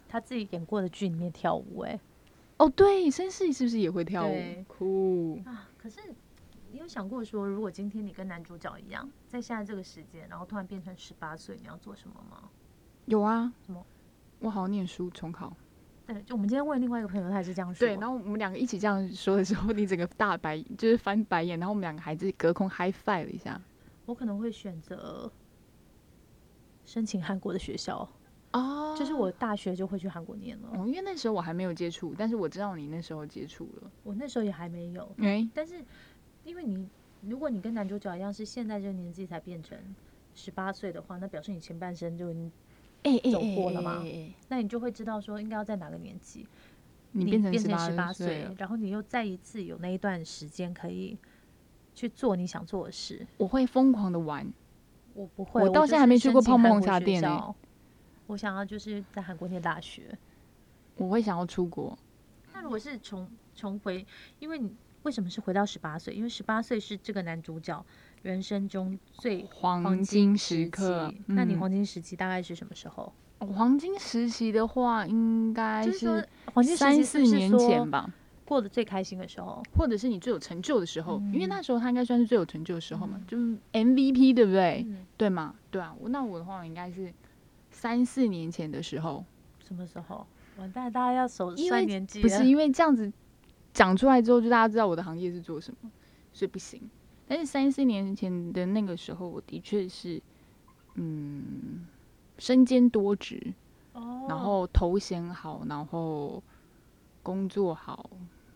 [0.07, 1.99] 他自己演过的剧里面跳舞，哎。
[2.57, 4.63] 哦，对，绅士是不是也会跳舞？
[4.67, 5.69] 酷啊！
[5.77, 5.99] 可是
[6.71, 12.49] 你有想过说，如果今天你跟男主角一样，在现在这个时间，然后突然变成十八岁，你要做什么吗？
[13.05, 13.53] 有啊。
[13.63, 13.85] 什么？
[14.39, 15.55] 我好好念书，重考。
[16.07, 17.85] 对，就我们今天问另外一个朋友，他也是这样说。
[17.85, 23.61] 对，然后我们两个一起这样说的时候， 你整个大白就是翻白眼，然后我们两个还是隔空 high five 了一下。
[24.05, 25.29] 我可能会选择
[26.85, 28.09] 申请韩国的学校
[28.53, 30.69] 哦，就是我大学就会去韩国念了。
[30.75, 33.91] 哦，因为那时候我还没有接触，但是我知道你那时候接触了。
[34.03, 35.83] 我那时候也还没有，哎，但是
[36.45, 36.87] 因为你
[37.21, 39.77] 如果你跟男主角一样是现在这个年纪才变成
[40.33, 42.33] 十八岁的话，那表示你前半生就。
[43.31, 44.03] 走过了吗？
[44.49, 46.47] 那你就会知道说应该要在哪个年纪，
[47.11, 51.17] 你变成十八岁，然后你又再一次有那一段时间可以
[51.93, 53.25] 去做你想做的事。
[53.37, 54.51] 我会疯狂的玩，
[55.13, 57.55] 我不会，我到现在还没去过泡沫红茶店呢。
[58.27, 60.17] 我想要就是在韩国念大学，
[60.95, 61.97] 我会想要出国。
[62.53, 64.05] 那如果是重重回，
[64.39, 66.13] 因为你为什么是回到十八岁？
[66.13, 67.85] 因为十八岁是这个男主角。
[68.21, 73.13] 人生中最黄金时刻，那你黄金时期大概是什么时候？
[73.39, 78.11] 黄金时期的话，应该是黄金三四年前吧，
[78.45, 84.85] 过得最开心的时候，或者是你最有成就的时候，因为那时候他应该算是最有成就的时候嘛，就是 MVP 对不对？
[85.15, 85.53] 对吗？
[85.69, 87.13] 对啊，那我的话应该是
[87.69, 89.23] 三四年前的时候，
[89.65, 90.25] 什么时候？
[90.57, 93.13] 完蛋，大家要手算年纪，不是因为这样子
[93.71, 95.91] 讲出来之后，就大家知道我的行业是做什么，
[96.33, 96.81] 所以不行。
[97.27, 100.21] 但是三四年前的那个时候，我的确是，
[100.95, 101.85] 嗯，
[102.37, 103.53] 身兼多职，
[103.93, 106.41] 哦然后头衔好，然后
[107.21, 108.09] 工作好。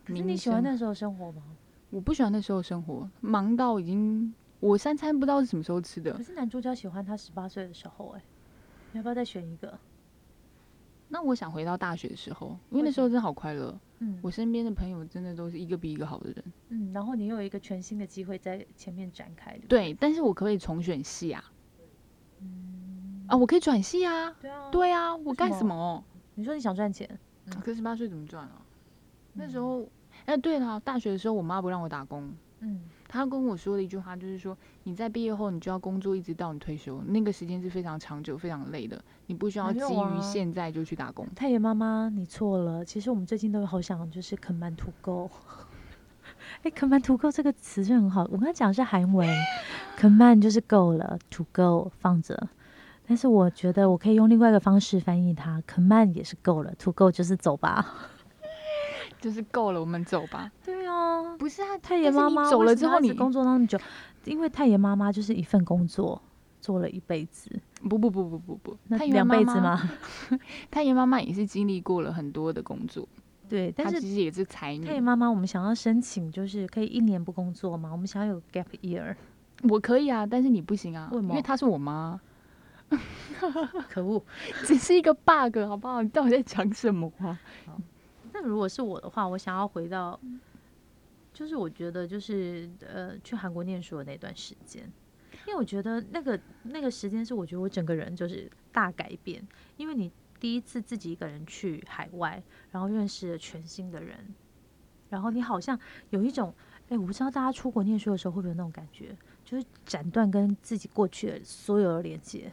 [0.05, 1.43] 可是你喜欢那时候生活吗？
[1.89, 6.13] 我不喜欢那时候生活，忙到已经我三餐不知道是什么时候吃的。
[6.13, 8.23] 可是男主角喜欢他十八岁的时候，哎，
[8.93, 9.77] 你要不要再选一个？
[11.13, 13.77] 那我想回到大学的时候，因为那时候真的好快乐。
[13.99, 16.43] 嗯，我身边的朋友真的都是一个比一个好的人。
[16.69, 19.55] 嗯，然后你又有一个全新的机会在前面展开。
[19.67, 21.43] 对，但是我可不可以重选系啊？
[22.39, 24.31] 嗯，啊，我可以转系啊。
[24.41, 26.03] 对啊，对啊，我干什么？
[26.33, 27.07] 你说你想赚钱？
[27.63, 28.61] 可十八岁怎么赚啊？
[29.33, 29.85] 那时候，
[30.25, 41.27] 哎，对了，大学的时候我妈不让我打工，嗯，她跟我说的一句话就是说，你在毕业后你就要工作一直到你退休，那个时间是非常长久、非常累的，你不需要基于现在就去打工。
[41.35, 42.85] 太爷妈妈，你错了。
[42.85, 45.29] 其实我们最近都好想就是啃馒土购。
[46.63, 49.27] 哎，啃馒土购这个词是很好，我刚才讲的是韩文，
[49.97, 52.47] 啃馒就是够了，土购放着。
[53.05, 57.85] 但是我觉得我可以用另外一个方式翻译它，啃慢也是够了，土购就是走吧。
[59.19, 60.51] 就是够了，我们走吧。
[60.63, 63.79] 对啊，不是啊，太爷妈妈走了之后，你工作那么久，
[64.25, 66.21] 因为太爷妈妈就是一份工作
[66.59, 67.49] 做了一辈子，
[67.89, 69.75] 不不不不不不，那太爷两辈子妈妈？
[69.75, 69.91] 吗？
[70.69, 73.07] 太爷妈妈也是经历过了很多的工作，
[73.49, 74.93] 对，但是其实也是才女太。
[74.93, 77.89] 爷妈妈，我们想要申请就是可以一年不工作吗？
[77.91, 79.15] 我们想要有 gap year。
[79.69, 82.19] 我可以啊，但是你不行啊，为什么因为她是我妈，
[83.89, 84.23] 可恶！
[84.65, 86.01] 只是一个 bug，好不好？
[86.01, 87.39] 你到底在讲什么啊？
[88.33, 90.19] 那如果是我的话，我想要回到，
[91.33, 94.83] 就是我觉得就是呃去韩国念书的那段时间，
[95.47, 99.45] 因为我觉得那个那个时间是我觉得我整个人就是大改变，
[99.77, 102.41] 因为你第一次自己一个人去海外，
[102.71, 104.17] 然后认识了全新的人，
[105.09, 106.53] 然后你好像有一种，
[106.89, 109.15] 哎，我不知道大家出国念书的时候会不会有那种感觉，
[109.45, 112.51] 就是斩断跟自己过去的所有的连接，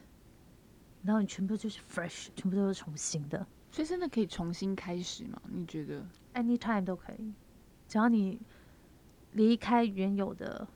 [1.02, 3.46] 然后你全部就是 fresh，全部都是重新的。
[3.70, 5.40] 所以真的可以重新开始吗？
[5.48, 7.32] 你觉得？anytime 都可以，
[7.86, 8.40] 只要你
[9.32, 10.66] 离开原有的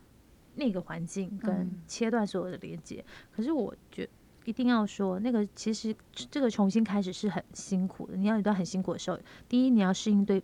[0.55, 3.05] 那个环境，跟嗯切断所有的连接。
[3.31, 4.09] 可是我觉
[4.45, 9.19] 一定要说，那个其实这个重新开始是很辛苦的，你要有一段很辛苦的时候。
[9.49, 10.43] 第一，你要适应对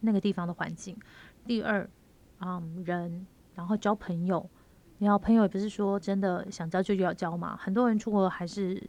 [0.00, 0.94] 那个地方的环境；
[1.44, 1.88] 第二，
[2.40, 4.48] 嗯，人，然后交朋友。
[4.98, 8.82] 你要朋友也不是说真的想交就要交嘛，很多人出国还是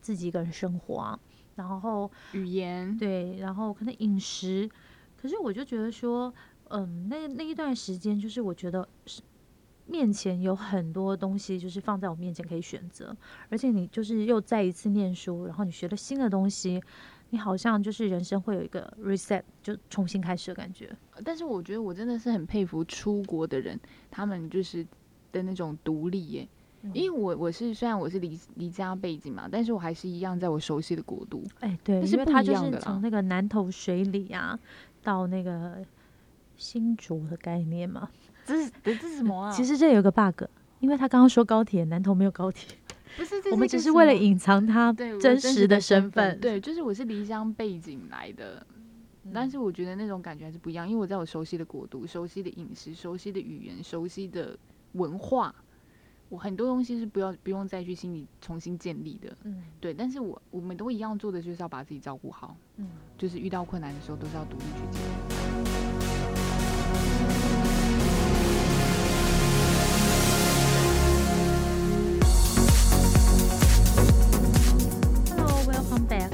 [0.00, 1.18] 自己一个人生活啊。
[1.56, 4.70] 然后语言，对，然后可能饮食，
[5.20, 6.32] 可是我就觉得说，
[6.72, 9.20] 嗯，那那一段时间，就是我觉得是
[9.86, 13.14] 面前有很多东西，就是放在我面前可以选择，
[13.48, 16.82] 而且你就是又再一次念书，然后你学了新的东西，
[17.30, 20.90] 你好像就是人生会有一个 reset，就重新开始的感觉。
[21.24, 23.78] 但是我觉得我真的是很佩服出国的人，
[24.10, 24.86] 他们就是
[25.30, 26.48] 的那种独立耶。
[26.92, 31.44] 因为我我是虽然我是离离家背景嘛，但是我还是一样在我熟悉的国度。
[31.60, 34.58] 哎，对，那是不因为他就一样的啦是从那个南投水里啊，
[35.00, 35.80] 到那个
[36.62, 38.08] 新竹的概念吗。
[38.46, 39.52] 这是这是什么啊？
[39.52, 40.44] 其实这有个 bug，
[40.80, 42.76] 因为他刚刚说高铁，南投没有高铁。
[43.16, 46.40] 不是，这我们只是为了隐藏他对真实实的身身份。
[46.40, 48.66] 对，就是我是离乡背景来的，
[49.34, 54.56] 但是我觉得那种感觉还是不一样，因为我在我熟悉的国度、熟悉的饮食、熟悉的语言、熟悉的
[54.92, 55.54] 文化，
[56.30, 59.36] 我很多东西是不要不用再去心里重新建立的。
[59.44, 64.98] 嗯对，但是我我们都一样做的就是要把自己照顾好，嗯，就是遇到困难的时候都是要独立去解
[65.28, 65.41] 决。
[75.30, 76.30] Hello，welcome back，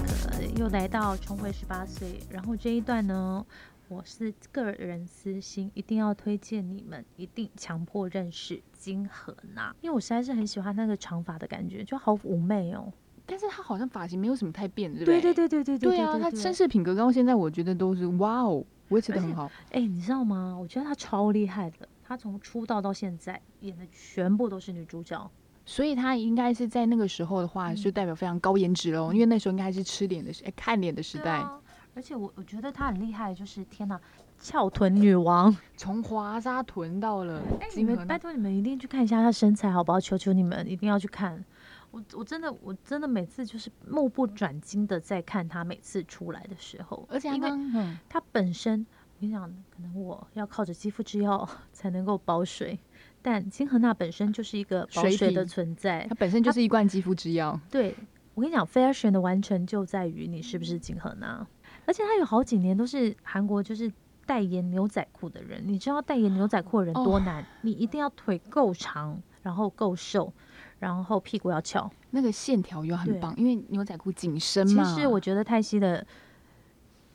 [0.58, 2.20] 又来到重回十八岁。
[2.30, 3.44] 然后这一段呢，
[3.88, 12.92] 我是个人私心，一定要推荐你们，一定强迫认识金荷娜，因为我实在是很喜欢那个长发的感觉，就好妩媚哦。
[13.26, 19.50] 但是她好像发型没有什么太变，对不对对对对对对对啊，她绅士品格到现在我觉得都是哇哦，维持得很好。
[19.70, 20.56] 哎、你知道吗？
[20.58, 25.30] 我觉得她超厉害的，她从出道到现在演的全部都是女主角。
[25.64, 31.32] 所以她应该是在那个时候的话，就代表非常高颜值喽，因为那时候应该还是吃脸的时，哎、看脸的时代。
[31.32, 31.60] 啊，
[31.94, 34.00] 而且我我觉得她很厉害，就是天哪，
[34.38, 35.54] 翘臀女王。
[35.76, 40.00] 从华沙臀到了哎、你们拜托你们一定去看一下她身材好不好？
[40.00, 41.44] 求求你们一定要去看。
[41.90, 52.78] 我我真的我真的每次就是目不转睛的在看他每次出来的时候，而且因为刚嗯，她本身，我跟你讲，可能我要靠着肌肤之钥 才能够保水，
[53.22, 56.14] 但金荷娜本身就是一个保水水的存在它。
[56.14, 57.58] 本身就是一罐肌肤之钥。
[57.70, 57.94] 对
[58.34, 61.44] 我跟你讲，fashion 的完成就在于你是不是金荷娜，
[61.86, 63.90] 而且他有好几年都是韩国就是
[64.26, 65.60] 代言牛仔裤的人。
[65.66, 67.44] 你知道代言牛仔裤的人多哦难？
[67.62, 70.32] 你一定要腿够长，然后够瘦，
[70.78, 71.90] 然后屁股要翘。
[72.10, 74.96] 那个线条又很棒，因为牛仔裤紧身嘛其嘛。
[74.96, 76.06] 实我觉得泰熙的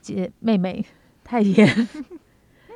[0.02, 0.86] 姐妹妹
[1.24, 1.88] 泰妍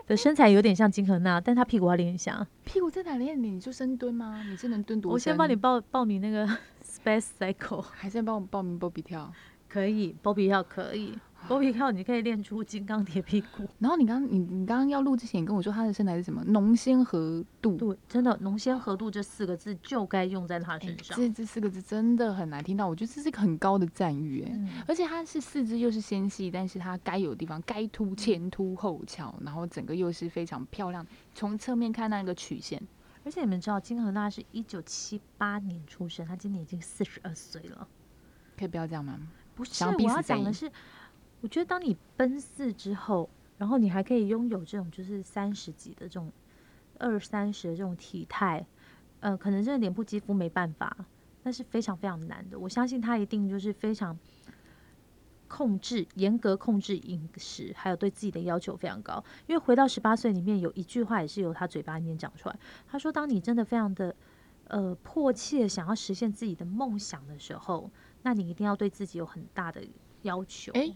[0.07, 2.47] 的 身材有点像金荷娜，但她屁股要练一下。
[2.63, 3.59] 屁股在哪练你？
[3.59, 4.43] 就深蹲吗？
[4.49, 5.13] 你是能蹲多深？
[5.13, 6.47] 我先帮你报报名那个
[6.83, 9.31] Space Cycle，还是帮我报名波比跳？
[9.69, 11.17] 可以，波比跳可以。
[11.47, 13.67] 狗皮靠，你可以练出金刚铁屁股。
[13.79, 16.43] 然后你刚你你刚刚要录之前，你跟我说他的身材是什么？
[16.45, 17.77] 浓鲜合度。
[17.77, 21.17] 对，真的浓鲜合度这四个字就该用在他哎身上。
[21.17, 24.51] 这这四个字真的很难听到，我觉得这是一个很高的赞誉哎。
[24.53, 31.05] 嗯，而且他是四肢又是纤细，但是他该有的地方该凸前凸后翘，然后整个又是非常漂亮。
[31.33, 32.81] 从侧面看那个曲线，
[33.23, 37.87] 而且你们知道金荷娜是一九七八年出生，她今年已经四十二岁了。
[38.57, 39.17] 可以不要这样吗？
[39.55, 40.71] 不是，我要讲的是，
[41.47, 46.29] 我觉得当你奔四之后，然后你还可以拥有这种就是三十几的这种
[46.99, 48.67] 二三十的这种体态，
[49.21, 51.05] 呃，可能真的脸部肌肤没办法，
[51.43, 52.59] 那是非常非常难的。
[52.59, 54.19] 我相信他一定就是非常
[55.47, 59.23] 控制、严格控制饮食，还有对自己的要求非常高。
[59.47, 64.13] 因为回到十八岁里面有一句话也是由他嘴巴里面讲出来，他说：“当你真的非常的
[64.65, 67.89] 呃迫切想要实现自己的梦想的时候，
[68.23, 69.81] 那你一定要对自己有很大的
[70.23, 70.73] 要求。
[70.73, 70.93] 诶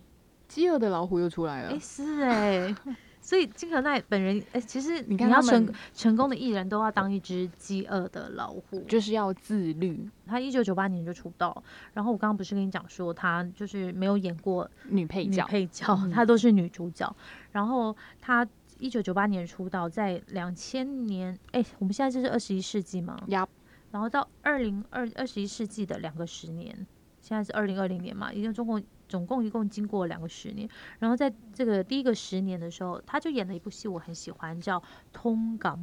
[0.51, 1.69] 饥饿的老虎又出来了。
[1.69, 2.75] 哎、是哎、
[3.21, 8.81] 所以金可奈本人，哎、其实你看成们成功的艺人都要当一只饥饿的老虎。
[8.81, 15.45] 就是要自律，他一九九八年就出道，然后我刚刚不是跟你讲说他就是没有演过女女配角。
[15.47, 17.15] 配角，嗯她都是女主角。
[17.53, 18.45] 然后她
[18.77, 23.47] 一九九八年出道，在两千年，哎、我们现在这是二十一世纪嘛，呀，
[23.91, 26.75] 然后到二零二二十一世纪的两个十年，
[27.21, 30.67] 现在是二零二零年嘛，已经中共总共一共经过两个十年。
[30.99, 34.79] 然后在这个第一个十年的时候，他就演了一部戏，我很喜欢，叫
[35.11, 35.77] 《通港》，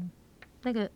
[0.63, 0.91] 那个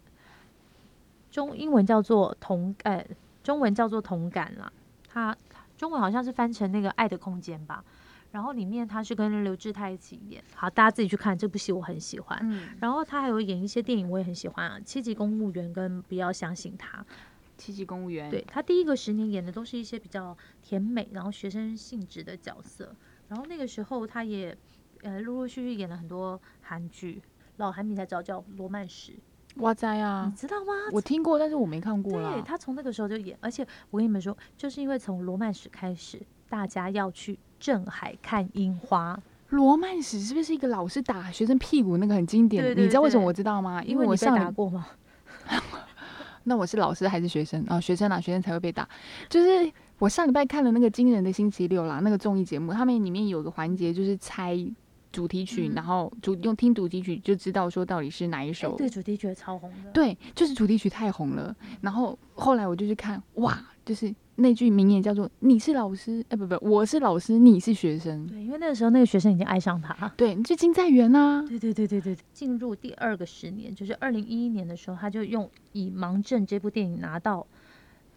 [1.30, 3.07] 中英文叫做同，呃，
[3.43, 4.72] 中文叫做同感啦。
[5.07, 5.37] 他
[5.76, 7.85] 中文好像是翻成那个《爱的空间》吧。
[8.33, 12.39] 然后里面他是跟刘志泰一起演，好，大家自己去看这部戏，我很喜欢。
[12.43, 16.99] 嗯，然后他还有演一些电影，我也很喜欢啊，《七级公务员》跟《不要相信他》。
[17.62, 18.28] 七级公务员。
[18.28, 22.92] 对，他第一个十年演的都是一些比较甜美，然后学生性质的角色。
[23.28, 24.56] 然后那个时候他也
[25.02, 27.22] 呃陆陆续续演了很多韩剧，
[27.58, 29.12] 老韩迷才知道叫《罗曼史》，
[29.56, 30.34] 哇塞啊你啊！
[30.36, 30.72] 知道吗？
[30.92, 32.42] 我听过，但是我没看过对。
[32.42, 39.16] 他从那个时候就演，而且我跟你们说，就是因为从《罗曼史》开始，大家要去镇海看樱花，
[39.50, 42.70] 罗曼史是不是一个老师打学生屁股那个很经典的？
[42.70, 43.82] 对对你知道为什么我知道吗？
[43.84, 44.88] 因你被为我上礼打过吗？
[46.45, 47.80] 那我是老师还是学生啊？
[47.80, 48.88] 学生啊，学生才会被打。
[49.28, 54.57] 就是我上礼拜看了那个《惊人的星期六》啦，那个综艺节目，他们里面有个环节就是猜
[55.12, 58.76] 主题曲，嗯然后主用听主题曲就知道说到底是哪一哎首。
[58.76, 59.90] 对，主题曲超红的。
[59.93, 61.55] 对，就是主题曲太红了。
[61.80, 70.09] 然后后来我就去看，哇，就是那句名言叫做“你是老师，哎、不不，我是老师，你是学生对，因为那个时候那个学生已经爱上他。”。
[70.16, 71.43] 对，你是金在元啊。
[71.47, 77.47] 对对对对对，进入第二个十年，就是二零一一年的时候，他就用《以盲症》这部电影拿到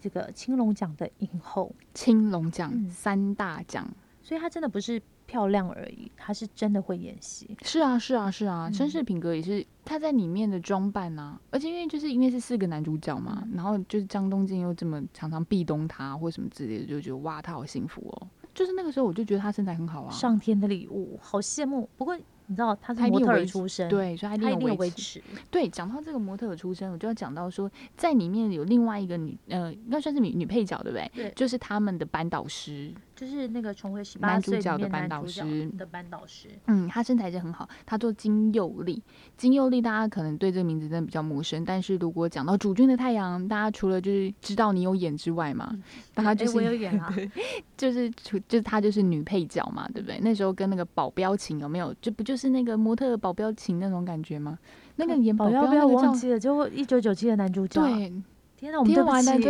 [0.00, 3.86] 这个青龙奖的影后，青龙奖、嗯三大奖。
[4.22, 7.56] 所以他真的不是漂亮而已，他是真的会演戏。
[7.62, 18.28] 是啊，是啊，是啊，绅嗯士品格也是他在里面的装扮啊，而且因为就是因为是四个男主角嘛，嗯然后就是张东健又这么常常壁咚他或什么之类的，就觉得哇，他好幸福哦。
[18.54, 21.86] 就是那个时候我就觉得他身材很好啊，上天的礼物，好羡慕。
[21.98, 22.16] 不过
[22.48, 24.96] 你知道他是模特出身，，对，所以他一定有维持。
[24.96, 25.22] 持。
[25.50, 31.10] 对，讲到这个模特儿出身，我就要讲到说，在里面有另外一个女，呃，应该算是女女配角，对不对？
[31.14, 39.02] 对就是他们的班导师，就是那个重回十八岁里面角的班男主角导师的班导师，嗯，他身材是很好，他做金佑利。
[39.38, 45.82] 金佑利大家可能对这个名字真的比较陌生，但是如果讲到主君的太阳，大家除了就是知道你有演之外嘛，嗯
[46.14, 47.10] 大家就诶我有是演啊，
[47.76, 50.20] 就是除就是她就是女配角嘛，对不对？
[50.20, 51.94] 那时候跟那个保镖情有没有？
[52.02, 54.58] 就不就是那个模特保镖情那种感觉吗？
[54.96, 56.38] 那个演保镖不要忘记了？
[56.38, 58.12] 就一九九七的男主角。，对，
[58.58, 59.02] 天哪，我们对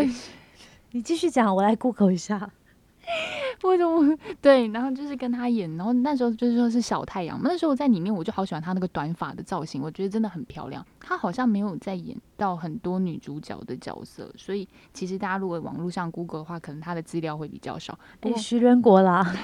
[0.07, 0.31] 不起。
[0.93, 2.49] 你继续讲，我来 Google 一下。
[3.63, 4.17] 为什么？
[4.43, 7.49] 对，然后就是跟他演，然后那时候就是说是小太阳嘛。
[7.49, 10.85] 那时候我在里面，我就好喜欢他那个短发的造型，我觉得真的很漂亮。
[11.01, 17.99] 他好像没有在演到很多女主角的角色，所以其实大家如果网络上 Google 的话，可能他的资料会比较少。
[18.21, 19.35] 不哎，过徐仁国啦，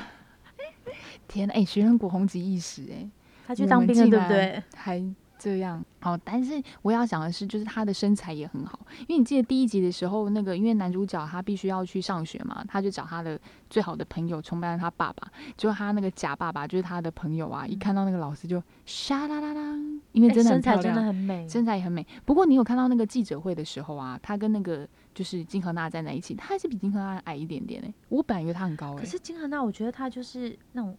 [1.28, 3.08] 天呐，哎、徐仁国红极一时、哎，
[3.46, 4.62] 他去我当兵了，对不对？
[4.74, 5.84] 还这样。
[6.00, 8.78] 好，但是我要讲的是，就是他的身材也很好，
[9.08, 19.76] 因为你记得第一集的时候，那个因为男主角他必须要去上学嘛，他就找他的最好的朋友崇拜他爸爸，结果他那个假爸爸就是他的朋友啊，一看到那个老师就沙啦啦啦，
[20.12, 21.02] 因为哎真的很身材真的。
[21.02, 30.96] 很美，身材也很美，不过你有看到那个记者会的时候啊，他跟那个就是金荷娜站在一起，他还是比金荷娜矮一点点诶、我本来以为他很高诶、可是金荷娜，我觉得她就是那种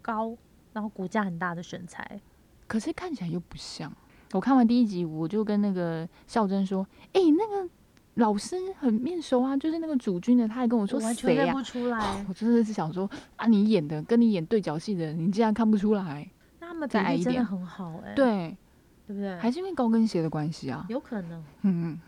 [0.00, 0.36] 高，
[0.72, 2.20] 然后骨架很大的身材。
[2.72, 3.92] 可是看起来又不像。
[4.32, 7.70] 我看完第一集，我就跟那个孝珍说：“哎、那个
[8.14, 12.24] 老师很面熟啊，就是那个主君的，他还跟我说我完全谁呀、认不出来。
[12.26, 13.06] 我真的是想说
[13.36, 16.26] 啊，你演的跟你演对角戏的人，你竟然看不出来？
[16.60, 18.56] 那他们比再矮一点例真的很好哎、对，
[19.06, 19.36] 对不对？
[19.36, 20.86] 还是因为高跟鞋的关系啊。
[20.88, 21.38] 有可能。
[21.60, 22.00] 嗯嗯，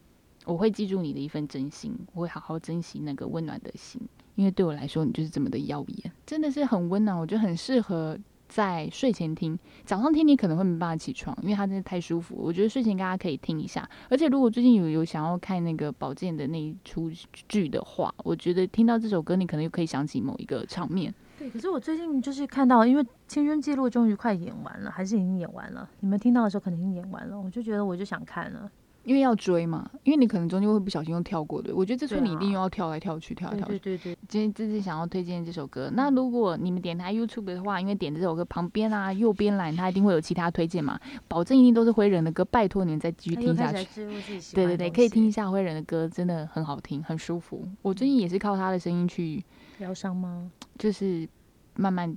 [0.45, 4.01] 我会记住你的一份真心，我会好好珍惜那个温暖的心，
[4.40, 8.18] 因为对我来说，你就是这么的耀眼，真的是很温暖，我觉得很适合
[8.48, 9.60] 在睡前听。
[9.84, 12.36] 早上听你可能会没办法起床，因为它真的太舒服。
[12.38, 17.12] 我觉得睡前大家可以听一下，而且如果最近有有想要看那个宝剑的那一出
[17.50, 21.14] 剧的话，我觉得听到这首歌，你可能又可以想起某一个场面。
[21.38, 25.90] 对，可是我最近就是看到，因为《青春记录》终于快演完了，还是已经演完了。
[26.00, 28.72] 你们听到的时候可能已经演完了，我就觉得我就想看了。
[29.04, 31.74] 因为要追嘛，因为你可能中间会不小心又跳过的。
[31.76, 33.80] 我觉得这出对啊你一定又要跳来跳去，跳来跳去。
[33.80, 44.06] 对对对，今天这次想要推荐这首歌，那如果你们点开 YouTube 的话，因为点这首歌旁边啊右边栏它一定会有其他推荐嘛，保证一定都是灰人的歌，拜托你们再继续听下去。
[44.54, 47.68] 对对对，可以听一下灰人的歌，真的很好听，很舒服。
[47.82, 49.43] 我最近也是靠他的声音去，
[49.80, 50.52] 疗伤吗？
[50.78, 51.28] 就是
[51.76, 52.16] 慢慢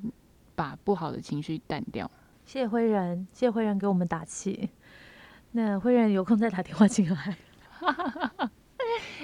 [0.54, 2.10] 把不好的情绪淡掉。
[2.44, 4.68] 谢谢灰人，谢谢灰人给我们打气。
[5.52, 7.36] 那慧仁有空再打电话进来。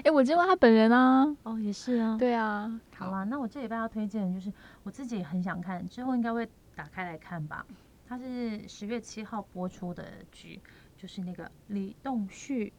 [0.05, 1.27] 哎、我见过他本人啊。
[1.43, 2.17] 哦，也是啊。
[2.19, 4.53] 对啊，好啦，那我这礼拜要推荐的就是
[4.83, 7.67] 我自己也很想看，之后应该会打开来看吧。
[8.07, 10.61] 它是十月七号播出的剧，
[10.97, 12.73] 就是那个李栋旭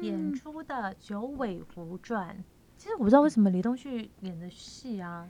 [0.00, 2.36] 演出的《九尾狐传》。
[2.76, 5.28] 其实我不知道为什么李栋旭演的戏啊，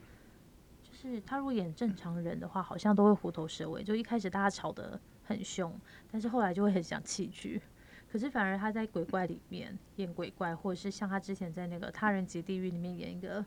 [0.81, 3.83] 就是他如果演正常人的话，好像都会虎头蛇尾。
[3.83, 5.73] 就一开始大家吵得很凶，
[6.11, 7.61] 但是后来就会很想弃剧。
[8.11, 13.43] 可是反而他在鬼怪里面演鬼怪，或者是像他之前在那个《他人及地狱》里面演一个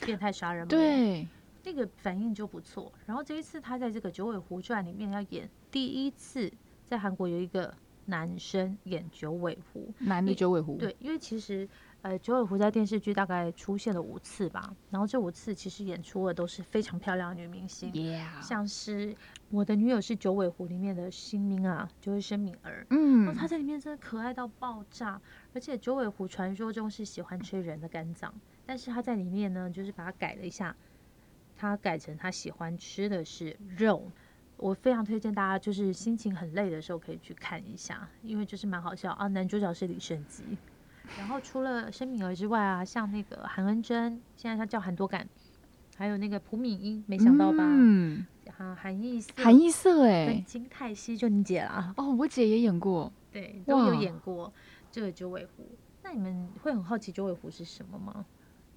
[0.00, 1.24] 变态杀人魔，对，
[1.62, 2.92] 那个反应就不错。
[3.06, 6.52] 然后这一次他在这个《九尾狐传》里面要演第一次，
[6.84, 7.72] 在韩国有一个
[8.06, 10.76] 男生演九尾狐，男的九尾狐。
[10.78, 11.68] 对，因为其实
[12.02, 17.92] 呃九尾狐在电视剧大概出现了五次吧，然后这五次其实演出的都是非常漂亮的女明星
[18.40, 19.14] 像是
[19.50, 22.82] 我的女友是九尾狐里面的新明啊，就是申敏儿。
[22.82, 25.20] 哦，嗯，她在里面真的可爱到爆炸，
[25.52, 28.32] 而且九尾狐传说中是喜欢吃人的肝脏，
[28.64, 30.74] 但是她在里面呢，就是把它改了一下，
[31.56, 34.10] 她改成她喜欢吃的是肉。
[34.56, 39.28] 我非常推荐大家，就是心情很累的时候可以去看一下，因为就是蛮好笑啊。
[39.28, 40.42] 男主角是李圣基，
[41.16, 45.26] 然后除了申敏儿之外啊，像那个韩恩珍，现在她叫韩多感，
[45.96, 47.58] 还有那个朴敏英，没想到吧？
[47.60, 51.94] 嗯，啊，韩艺瑟韩艺瑟哎跟，金泰熙，就你姐啦。
[51.96, 53.12] 哦，我姐也演过。
[53.30, 54.52] 对，都有演过
[54.90, 55.68] 这个九尾狐。
[56.02, 58.24] 那你们会很好奇九尾狐是什么吗？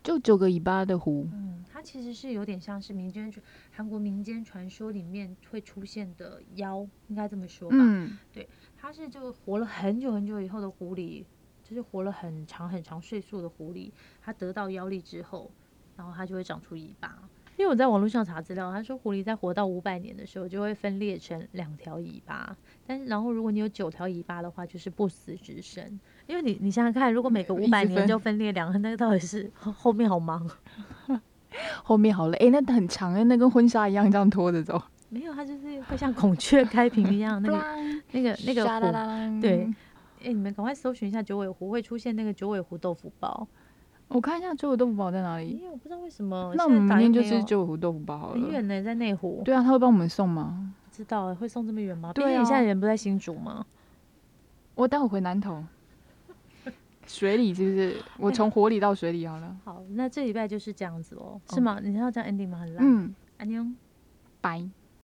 [0.03, 7.75] 就九个尾巴的狐，嗯，它其实是有点像是民间传韩国民间传说里面会出现的妖，应该这么说吧。
[7.79, 11.23] 嗯，对它是就活了很久很久以后的狐狸，
[11.71, 13.89] 就是活了很长很长岁数的狐狸，
[14.21, 15.49] 它得到妖力之后，
[15.95, 17.17] 然后它就会长出尾巴。
[17.55, 22.53] 因为我在网络上查资料，他说狐狸在活到五百年的时候就会分裂成两条尾巴，
[22.85, 25.97] 但是然后如果你有九条尾巴的话，就是不死之身。
[26.27, 30.45] 因为你你想想看，如果每个五百年就分裂两个，那个到底是后后面好忙。
[31.83, 34.81] 后面好累，哎、那很长哎，那跟婚纱一样这样拖着走。
[35.09, 37.57] 没有，它就是会像孔雀开屏一样，那个
[38.11, 39.69] 那个那个对
[40.23, 43.47] 哎、你们赶快搜寻一下九尾狐，会出现那个九尾狐豆腐包。
[44.07, 45.49] 我看一下九尾豆腐包在哪里。
[45.49, 46.53] 因为我，不知道为什么。
[46.55, 48.33] 那我们明天就吃九尾狐豆腐包好了。
[48.33, 49.41] 很远呢，在内湖。
[49.45, 50.73] 对啊，他会帮我们送吗？
[50.89, 52.11] 不知道会送这么远吗？
[52.13, 53.65] 毕对啊竟你现在人不在新竹吗？
[54.75, 55.63] 我待会回南投。
[57.07, 57.95] 水里是不是？
[58.17, 59.57] 我从火里到水里好了。
[59.63, 61.79] 好，那这礼拜就是这样子哦，是哦吗？
[61.81, 62.59] 你要这样 ending 吗？
[62.59, 62.85] 很烂。
[62.85, 63.65] 嗯，安妞。
[64.39, 64.69] 拜。